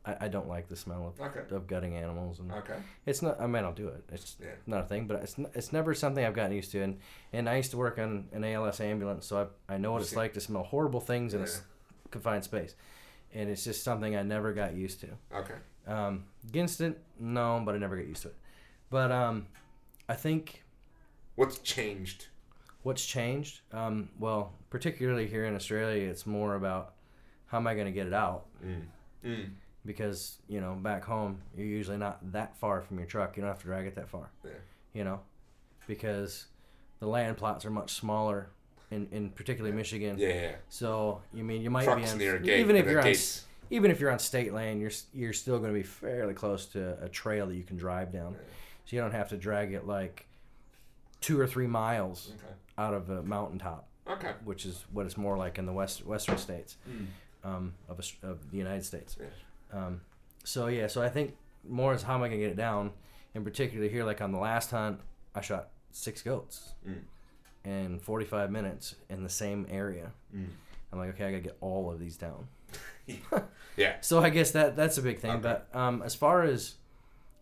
[0.05, 1.55] I, I don't like the smell of, Okay.
[1.55, 2.75] of gutting animals and Okay.
[3.05, 3.39] It's not.
[3.39, 4.03] I mean, I'll do it.
[4.11, 4.49] It's Yeah.
[4.65, 6.81] not a thing, but it's it's never something I've gotten used to.
[6.81, 6.99] And
[7.33, 10.15] and I used to work on an ALS ambulance, so I I know what it's
[10.15, 11.47] like to smell horrible things in a
[12.11, 12.75] confined space,
[13.33, 15.07] and it's just something I never got used to.
[15.35, 15.55] Okay.
[15.87, 18.35] Um, against it, no, but I never get used to it.
[18.89, 19.47] But um,
[20.09, 20.63] I think
[21.35, 22.27] What's changed?
[22.83, 26.93] what's changed, um, well, particularly here in Australia, it's more about
[27.45, 28.81] how am I going to get it out Mm.
[29.23, 29.49] Mm.
[29.85, 33.37] because you know back home you're usually not that far from your truck.
[33.37, 34.31] You don't have to drag it that far.
[34.43, 34.51] Yeah.
[34.93, 35.19] You know,
[35.87, 36.47] because
[36.99, 38.49] the land plots are much smaller,
[38.89, 40.17] in in particularly Michigan.
[40.17, 40.51] Yeah, yeah.
[40.69, 43.13] So you mean you might Trucks be on even if you're on
[43.69, 46.97] even if you're on state land, you're you're still going to be fairly close to
[47.03, 48.35] a trail that you can drive down,
[48.85, 50.25] so you don't have to drag it like
[51.21, 52.53] two or three miles Okay.
[52.77, 54.33] out of a mountaintop, Okay.
[54.43, 56.77] which is what it's more like in the west western states
[57.43, 59.15] um, of, a of the United States.
[59.19, 59.27] Yeah.
[59.85, 60.01] Um,
[60.43, 61.35] so yeah, so I think
[61.67, 62.91] more is how am I gonna get it down,
[63.35, 64.99] in particular here, like on the last hunt,
[65.35, 67.01] I shot six goats Mm.
[67.63, 70.11] in 45 minutes in the same area.
[70.35, 70.47] Mm.
[70.91, 72.47] I'm like, okay, I gotta get all of these down.
[73.77, 73.95] Yeah.
[74.01, 75.31] So I guess that that's a big thing.
[75.31, 75.41] Okay.
[75.41, 76.75] But um, as far as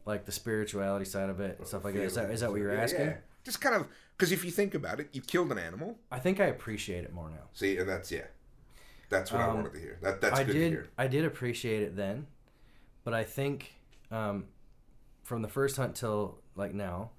[0.06, 2.60] like the spirituality side of it and stuff like that, is that, is that what
[2.62, 3.02] you're Yeah, asking?
[3.08, 3.16] yeah.
[3.50, 5.98] Just kind of because if you think about it, you killed an animal.
[6.12, 7.48] I think I appreciate it more now.
[7.54, 8.26] See, and that's yeah.
[9.10, 9.98] That's what I Um, wanted to hear.
[10.04, 10.88] That that's I good did to hear.
[11.00, 12.28] I did appreciate it then,
[13.04, 13.74] but I think
[14.12, 14.46] um,
[15.24, 17.10] from the first hunt till like now,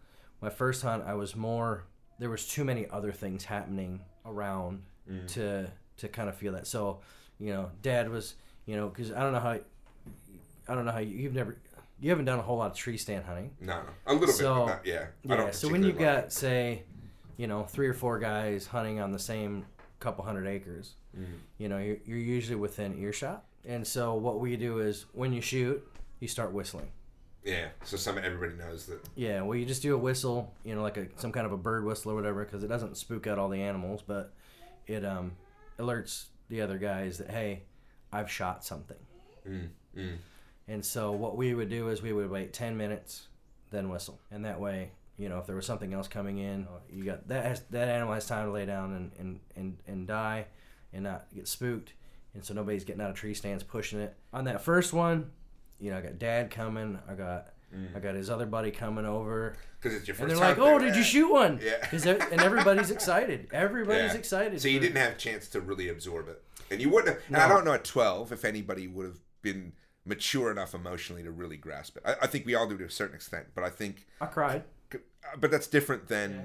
[0.40, 1.82] my first hunt I was more
[2.20, 5.26] there was too many other things happening around Mm.
[5.28, 5.66] to
[5.96, 6.68] to kind of feel that.
[6.68, 7.00] So,
[7.40, 8.34] you know, Dad was
[8.66, 9.58] you know because I don't know how
[10.68, 11.56] I don't know how you, you've never
[12.00, 13.50] you haven't done a whole lot of tree stand hunting.
[13.60, 15.06] No, no, a little So, bit, not, yeah.
[15.22, 15.50] Yeah.
[15.50, 16.82] So when you like got say,
[17.36, 19.66] you know, three or four guys hunting on the same
[19.98, 21.24] couple hundred acres, Mm.
[21.58, 23.44] you know, you're, you're usually within earshot.
[23.66, 25.84] And so what we do is when you shoot,
[26.20, 26.88] you start whistling.
[27.44, 27.70] yeah.
[27.82, 29.00] So some everybody knows that.
[29.16, 29.42] Yeah.
[29.42, 31.84] Well, you just do a whistle, you know, like a some kind of a bird
[31.84, 34.32] whistle or whatever, because it doesn't spook out all the animals, but
[34.86, 35.32] it um
[35.80, 37.64] alerts the other guys that hey,
[38.12, 38.96] I've shot something.
[39.48, 39.68] Mm.
[39.96, 40.16] Mm.
[40.70, 43.26] And so what we would do is we would wait 10 minutes,
[43.72, 44.20] then whistle.
[44.30, 47.26] And that way, you know, if there was something else coming in, uh, you got
[47.26, 50.46] that has, that animal has time to lay down and, and, and, and die
[50.92, 51.92] and not get spooked.
[52.34, 54.14] And so nobody's getting out of tree stands pushing it.
[54.32, 55.32] On that first one,
[55.80, 57.00] you know, I got dad coming.
[57.08, 58.02] I got I mm.
[58.02, 59.56] got his other buddy coming over.
[59.80, 61.86] Because it's your first And they're like, "Oh, did you shoot one?" Yeah.
[62.30, 63.48] and everybody's excited.
[63.52, 64.18] Everybody's Yeah.
[64.18, 64.60] excited.
[64.60, 67.16] So you didn't have a chance to really absorb it, and you wouldn't.
[67.16, 69.72] Have, and I don't know at twelve if anybody would have been
[70.04, 72.02] mature enough emotionally to really grasp it.
[72.06, 74.64] I, I think we all do to a certain extent, but I think, I cried.
[75.38, 76.32] but that's different than.
[76.32, 76.44] Yeah.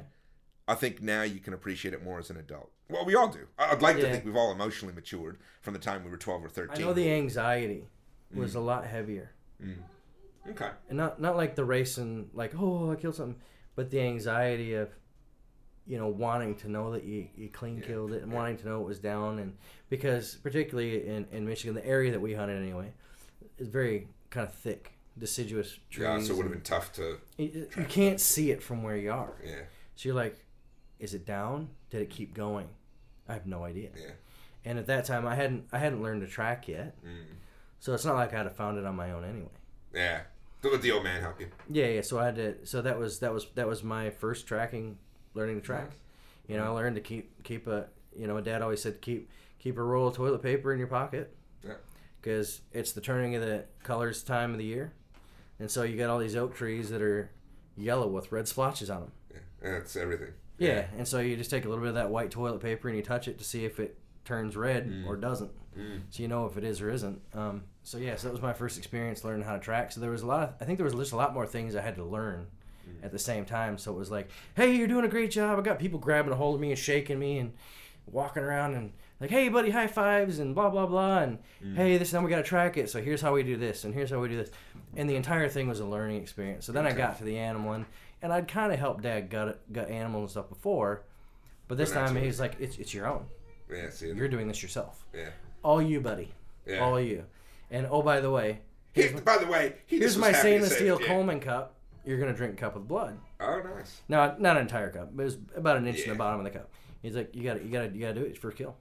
[0.68, 2.72] I think now you can appreciate it more as an adult.
[2.90, 3.46] Well, we all do.
[3.60, 6.50] I'd like to think we've all emotionally matured from the time we were twelve or
[6.50, 6.76] 13.
[6.84, 7.88] I know the anxiety
[8.34, 8.38] Mm.
[8.40, 9.30] was a lot heavier.
[10.50, 10.70] Okay.
[10.90, 13.40] and not not like the racing like oh I killed something,
[13.76, 14.90] but the anxiety of
[15.88, 18.38] you know wanting to know that you, you clean Yeah, killed it and yeah.
[18.38, 19.56] wanting to know it was down and
[19.90, 22.92] because particularly in, in Michigan the area that we hunted anyway
[23.58, 26.04] is very kind of thick deciduous trees.
[26.08, 27.18] Yeah, so it would have been tough to.
[27.38, 29.34] you, you can't see it from where you are.
[29.46, 29.62] Yeah,
[29.96, 30.38] So you're like,
[31.00, 31.70] is it down?
[31.90, 32.68] Did it keep going?
[33.28, 33.90] I have no idea.
[33.96, 34.12] yeah.
[34.66, 37.36] And at that time I hadn't I hadn't learned to track yet, Mm.
[37.80, 39.50] so it's not like I'd have found it on my own anyway.
[39.94, 40.22] Yeah.
[40.64, 41.48] Let the old man help you.
[41.70, 42.02] Yeah, yeah.
[42.02, 42.66] So I had to.
[42.66, 44.98] So that was that was that was my first tracking,
[45.36, 45.92] learning to track.
[46.48, 47.86] You know, I learned to keep keep a.
[48.18, 49.30] You know, my dad always said keep
[49.60, 51.36] keep a roll of toilet paper in your pocket.
[51.64, 51.74] Yeah.
[52.26, 54.92] Because it's the turning of the colors time of the year,
[55.60, 57.30] and so you got all these oak trees that are
[57.78, 59.12] yellow with red splotches on them.
[59.32, 59.38] Yeah.
[59.62, 60.30] That's everything.
[60.58, 62.98] Yeah, and so you just take a little bit of that white toilet paper and
[62.98, 65.06] you touch it to see if it turns red Mm.
[65.06, 65.52] or doesn't.
[65.78, 66.02] Mm.
[66.10, 67.22] So you know if it is or isn't.
[67.36, 69.92] Um, so yeah, so that was my first experience learning how to track.
[69.92, 70.42] So there was a lot.
[70.50, 72.48] Of, I think there was just a lot more things I had to learn
[72.90, 73.06] Mm.
[73.06, 73.78] at the same time.
[73.78, 75.60] So it was like, hey, you're doing a great job.
[75.60, 77.54] I got people grabbing a hold of me and shaking me and
[78.08, 81.76] walking around and like, hey, buddy, high fives and blah blah blah and Mm.
[81.76, 82.90] hey, this time we got to track it.
[82.90, 84.52] So here's how we do this and here's how we do this.
[84.96, 86.66] And the entire thing was a learning experience.
[86.66, 87.86] So then I got to the animal and,
[88.22, 91.04] and I'd kind of helped Dad gut gut animals and stuff before,
[91.68, 93.26] but this time he's like, it's it's your own.
[93.72, 93.90] Yeah.
[93.90, 94.08] See.
[94.12, 95.06] You're doing this yourself.
[95.14, 95.30] Yeah.
[95.64, 96.32] All you, buddy.
[96.68, 96.80] Yeah.
[96.80, 97.24] All you.
[97.72, 98.60] And oh, by the way,
[98.94, 101.02] He, here's, by the way, he here's my was happy to stainless steel.
[101.02, 101.08] Yeah.
[101.08, 101.74] Coleman cup.
[102.06, 103.18] You're gonna drink a cup of blood.
[103.40, 104.02] Oh, nice.
[104.08, 105.10] No, not an entire cup.
[105.16, 106.70] But it was about an inch in the bottom of the cup.
[107.02, 108.54] He's like, you got to you got to you got to do it for a
[108.54, 108.76] kill.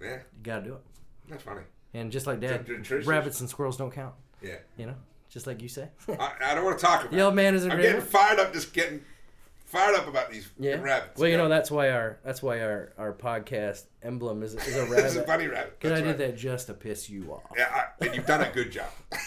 [0.00, 0.14] Yeah.
[0.16, 0.80] You got to do it.
[1.28, 1.62] That's funny.
[1.94, 3.06] And just like Dad, Tr- tr- traditions.
[3.06, 4.14] rabbits and squirrels don't count.
[4.42, 4.56] Yeah.
[4.76, 4.94] You know,
[5.28, 5.88] just like you say.
[6.08, 7.12] I, I don't want to talk about.
[7.16, 8.52] the old man is a I'm getting fired up.
[8.52, 9.02] Just getting
[9.66, 10.80] fired up about these Yeah.
[10.80, 11.18] rabbits.
[11.18, 11.42] Well, you Yeah.
[11.42, 15.20] know that's why our that's why our our podcast emblem is, is a It's a
[15.20, 15.26] rabbit.
[15.26, 15.78] bunny rabbit.
[15.80, 17.42] Because I That's did that just to piss you off.
[17.56, 17.68] Yeah,
[18.00, 18.88] I, and you've done a good job.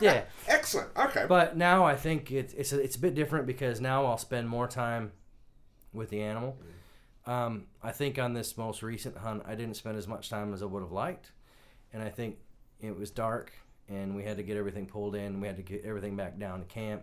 [0.00, 0.22] Yeah.
[0.48, 0.88] Excellent.
[0.96, 1.26] Okay.
[1.28, 4.48] But now I think it's it's a, it's a bit different because now I'll spend
[4.48, 5.12] more time
[5.92, 6.52] with the animal.
[6.58, 6.70] Mm-hmm.
[7.26, 10.62] Um, I think on this most recent hunt, I didn't spend as much time as
[10.62, 11.32] I would have liked,
[11.92, 12.38] and I think
[12.80, 13.52] it was dark
[13.88, 15.24] and we had to get everything pulled in.
[15.24, 17.02] And we had to get everything back down to camp,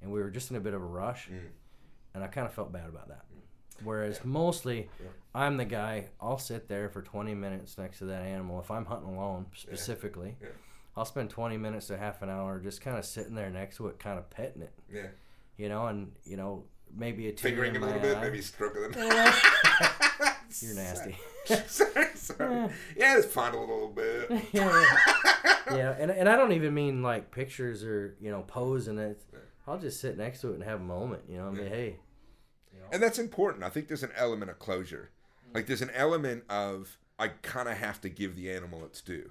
[0.00, 1.40] and we were just in a bit of a rush, Mm.
[2.14, 3.24] and I kind of felt bad about that.
[3.82, 5.08] Whereas mostly, Yeah.
[5.34, 6.10] I'm the guy.
[6.20, 10.36] I'll sit there for 20 minutes next to that animal if I'm hunting alone specifically.
[10.40, 10.48] Yeah.
[10.96, 13.88] I'll spend 20 minutes to half an hour just kind of sitting there next to
[13.88, 15.06] it, kind of petting it yeah.
[15.56, 16.64] you know, and you know,
[16.96, 18.20] maybe a tear Fingering in a little bit, eye.
[18.22, 18.92] maybe stroking them.
[20.60, 21.16] You're nasty.
[21.66, 22.68] sorry, sorry.
[22.96, 24.30] Yeah, just fondle it a little bit.
[24.52, 24.84] yeah,
[25.70, 29.20] yeah, and and I don't even mean like pictures or you know posing it.
[29.66, 31.22] I'll just sit next to it and have a moment.
[31.28, 31.96] You know, I mean, hey,
[32.90, 33.62] And that's important.
[33.64, 35.10] I think there's an element of closure.
[35.54, 39.30] Like there's an element of I kind of have to give the animal its due.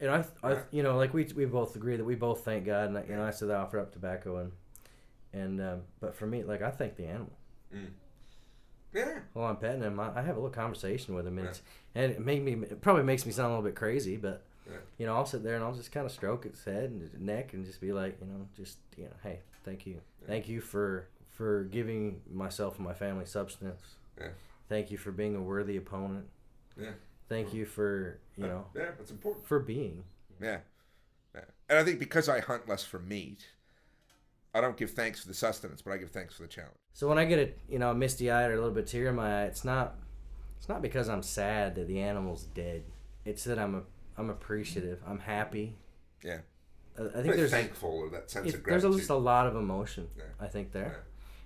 [0.00, 2.90] and I, I, you know, like we we both agree that we both thank God,
[2.94, 4.52] and you know, I said I offer up tobacco and
[5.32, 7.32] and um, but for me, like I thank the animal.
[8.92, 9.20] Yeah.
[9.32, 11.62] While I'm petting him, I, I have a little conversation with him, and, it's,
[11.94, 14.78] and it make me it probably makes me sound a little bit crazy, but Yeah.
[14.98, 17.14] you know, I'll sit there and I'll just kind of stroke its head and its
[17.18, 20.60] neck and just be like, you know, just you know, hey, thank you, thank you
[20.60, 23.80] for for giving myself and my family substance.
[24.20, 24.28] Yeah.
[24.68, 26.26] Thank you for being a worthy opponent.
[26.80, 26.90] Yeah.
[27.28, 29.46] Thank you for you know Yeah, that's important.
[29.46, 30.04] for being.
[30.42, 30.58] Yeah.
[31.34, 31.42] yeah.
[31.68, 33.46] And I think because I hunt less for meat,
[34.54, 36.74] I don't give thanks for the sustenance, but I give thanks for the challenge.
[36.92, 39.16] So when I get a you know misty eyed or a little bit tear in
[39.16, 39.96] my eye, it's not
[40.58, 42.82] it's not because I'm sad that the animal's dead.
[43.24, 43.82] It's that I'm a
[44.18, 45.00] I'm appreciative.
[45.06, 45.76] I'm happy.
[46.22, 46.40] Yeah.
[46.98, 48.98] I, I think there's thankful or that sense of there's gratitude.
[48.98, 50.08] just a lot of emotion.
[50.16, 50.24] Yeah.
[50.38, 51.04] I think there,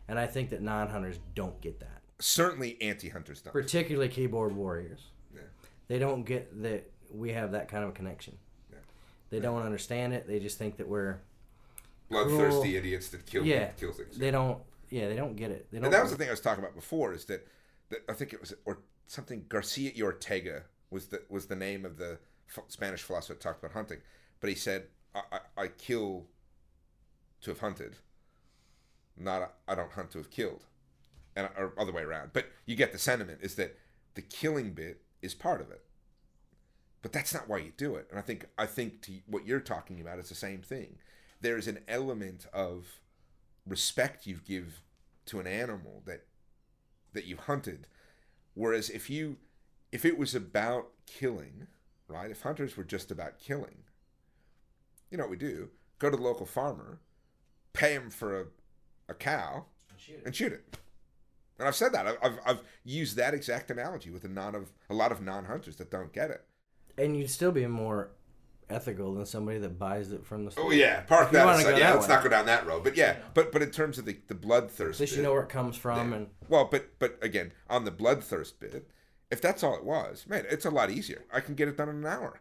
[0.09, 2.01] and I think that non hunters don't get that.
[2.21, 3.53] Certainly anti-hunters don't.
[3.53, 5.11] Particularly keyboard warriors.
[5.35, 5.43] Yeah.
[5.89, 8.37] They don't get that we have that kind of a connection.
[8.73, 8.79] Yeah.
[9.31, 10.27] They don't understand it.
[10.27, 11.19] They just think that we're
[12.11, 12.77] Bloodthirsty Cruel.
[12.77, 13.69] idiots that kill yeah.
[13.79, 14.17] kill things.
[14.17, 14.59] They don't.
[14.91, 15.67] Yeah, they don't get it.
[15.71, 15.87] They don't.
[15.87, 17.47] And that was the thing I was talking about before is that,
[17.91, 21.85] that I think it was or something Garcia y Ortega was the was the name
[21.85, 22.19] of the
[22.69, 23.99] Spanish philosopher that talked about hunting,
[24.41, 26.27] but he said I, I, I kill
[27.43, 27.97] to have hunted,
[29.17, 30.65] not I don't hunt to have killed,
[31.35, 32.31] and or other way around.
[32.33, 33.77] But you get the sentiment is that
[34.15, 35.83] the killing bit is part of it,
[37.03, 38.07] but that's not why you do it.
[38.11, 40.99] And I think I think to what you're talking about is the same thing.
[41.45, 43.01] There's an element of
[43.67, 44.81] respect you give
[45.27, 46.25] to an animal that
[47.13, 47.87] that you've hunted.
[48.55, 49.37] Whereas if you
[49.93, 51.67] if it was about killing
[52.09, 53.85] right if hunters were just about killing
[55.11, 55.69] you know what we do?
[55.99, 57.01] Go to the local farmer
[57.75, 58.45] pay him for a,
[59.11, 59.67] a cow
[60.25, 60.79] and shoot it.
[61.59, 62.07] And i've said that.
[62.07, 65.77] I've, I've, I've used that exact analogy with a non of a lot of non-hunters
[65.77, 66.43] that don't get it.
[66.97, 68.13] And you'd still be more
[68.75, 70.65] ethical than somebody that buys it from the oh, store.
[70.67, 71.79] oh yeah park that aside.
[71.79, 72.15] yeah that let's way.
[72.15, 74.95] not go down that road but yeah but but in terms of the the bloodthirst
[74.95, 76.17] At least you bit- know where it comes from, Yeah.
[76.17, 78.89] and Well, but but again, on the bloodthirst bit,
[79.31, 81.25] if that's all it was, man, it's a lot easier.
[81.33, 82.41] I can get it done in an hour.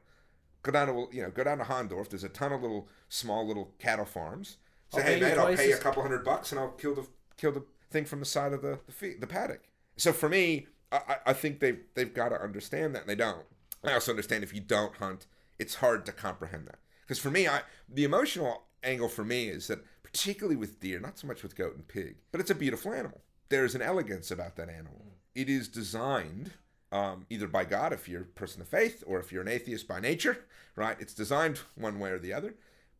[0.64, 2.10] Go down to you know, go down to Hahndorf.
[2.10, 4.58] There's a ton of little small little cattle farms.
[4.94, 7.06] Say, I'll hey man, I'll pay you a couple hundred bucks and I'll kill the
[7.38, 9.62] kill the thing from the side of the the, fe- the paddock.
[9.98, 13.16] So for me, I, I- I think they they've got to understand that, and they
[13.16, 13.46] don't.
[13.84, 15.26] I also understand if you don't hunt,
[15.60, 16.80] it's hard to comprehend that.
[17.02, 21.18] Because for me, I the emotional angle for me is that particularly with deer, not
[21.18, 23.22] so much with goat and pig, but it's a beautiful animal.
[23.50, 25.06] There's an elegance about that animal.
[25.36, 26.52] It is designed
[26.94, 29.88] um, either by God, if you're a person of faith, or if you're an atheist
[29.88, 30.96] by nature, right?
[31.00, 32.54] It's designed one way or the other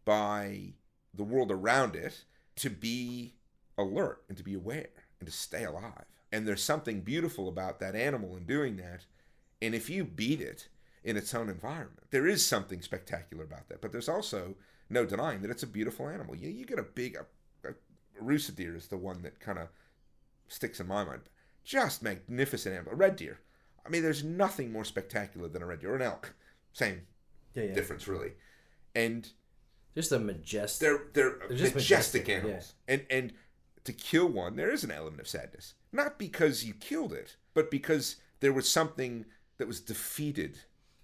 [0.04, 0.74] by
[1.14, 2.24] the world around it
[2.56, 3.36] to be
[3.78, 4.90] alert and to be aware
[5.20, 6.06] and to stay alive.
[6.32, 9.06] And there's something beautiful about that animal in doing that.
[9.62, 10.70] And if you beat it
[11.04, 13.82] in its own environment, there is something spectacular about that.
[13.82, 14.56] But there's also
[14.90, 16.36] no denying that it's a beautiful animal.
[16.36, 17.74] You, you get a big, a, a
[18.24, 19.68] rusa deer is the one that kind of
[20.48, 21.22] sticks in my mind.
[21.64, 22.94] Just magnificent animal.
[22.94, 23.40] A red deer.
[23.86, 26.34] I mean, there's nothing more spectacular than a red deer or an elk.
[26.72, 27.02] Same
[27.54, 27.74] yeah, yeah.
[27.74, 28.32] difference, really.
[28.96, 29.30] And
[29.96, 30.86] just a majestic.
[30.86, 33.34] they're they're, They're just majestic, majestic, animals, and and
[33.84, 37.70] to kill one, there is an element of sadness, not because you killed it, but
[37.70, 39.26] because there was something
[39.58, 40.60] that was defeated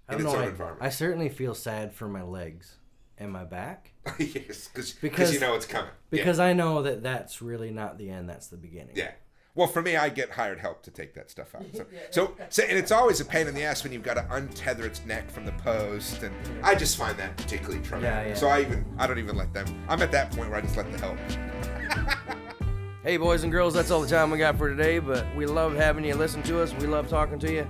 [0.10, 0.40] I don't its know.
[0.40, 0.84] own I, environment.
[0.86, 2.76] I certainly feel sad for my legs
[3.18, 5.92] and my back yes, because Because- you know it's coming.
[6.10, 8.30] because I know that that's really not the end.
[8.30, 8.96] That's the beginning.
[8.96, 9.04] yeah.
[9.06, 9.12] yeah.
[9.56, 11.66] Well, for me, I get hired help to take that stuff out.
[11.74, 14.22] So, so, so, and it's always a pain in the ass when you've got to
[14.32, 16.34] untether its neck from the post, and
[16.64, 18.26] I just find that particularly traumatic.
[18.26, 18.34] Yeah, yeah.
[18.36, 19.66] So I even, I don't even let them.
[19.90, 21.18] I'm at that point where I just let the help.
[23.04, 25.76] Hey, boys and girls, that's all the time we got for today, but we love
[25.76, 26.74] having you listen to us.
[26.76, 27.68] We love talking to you.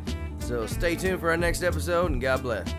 [0.50, 2.74] So stay tuned for our next episode, and God bless.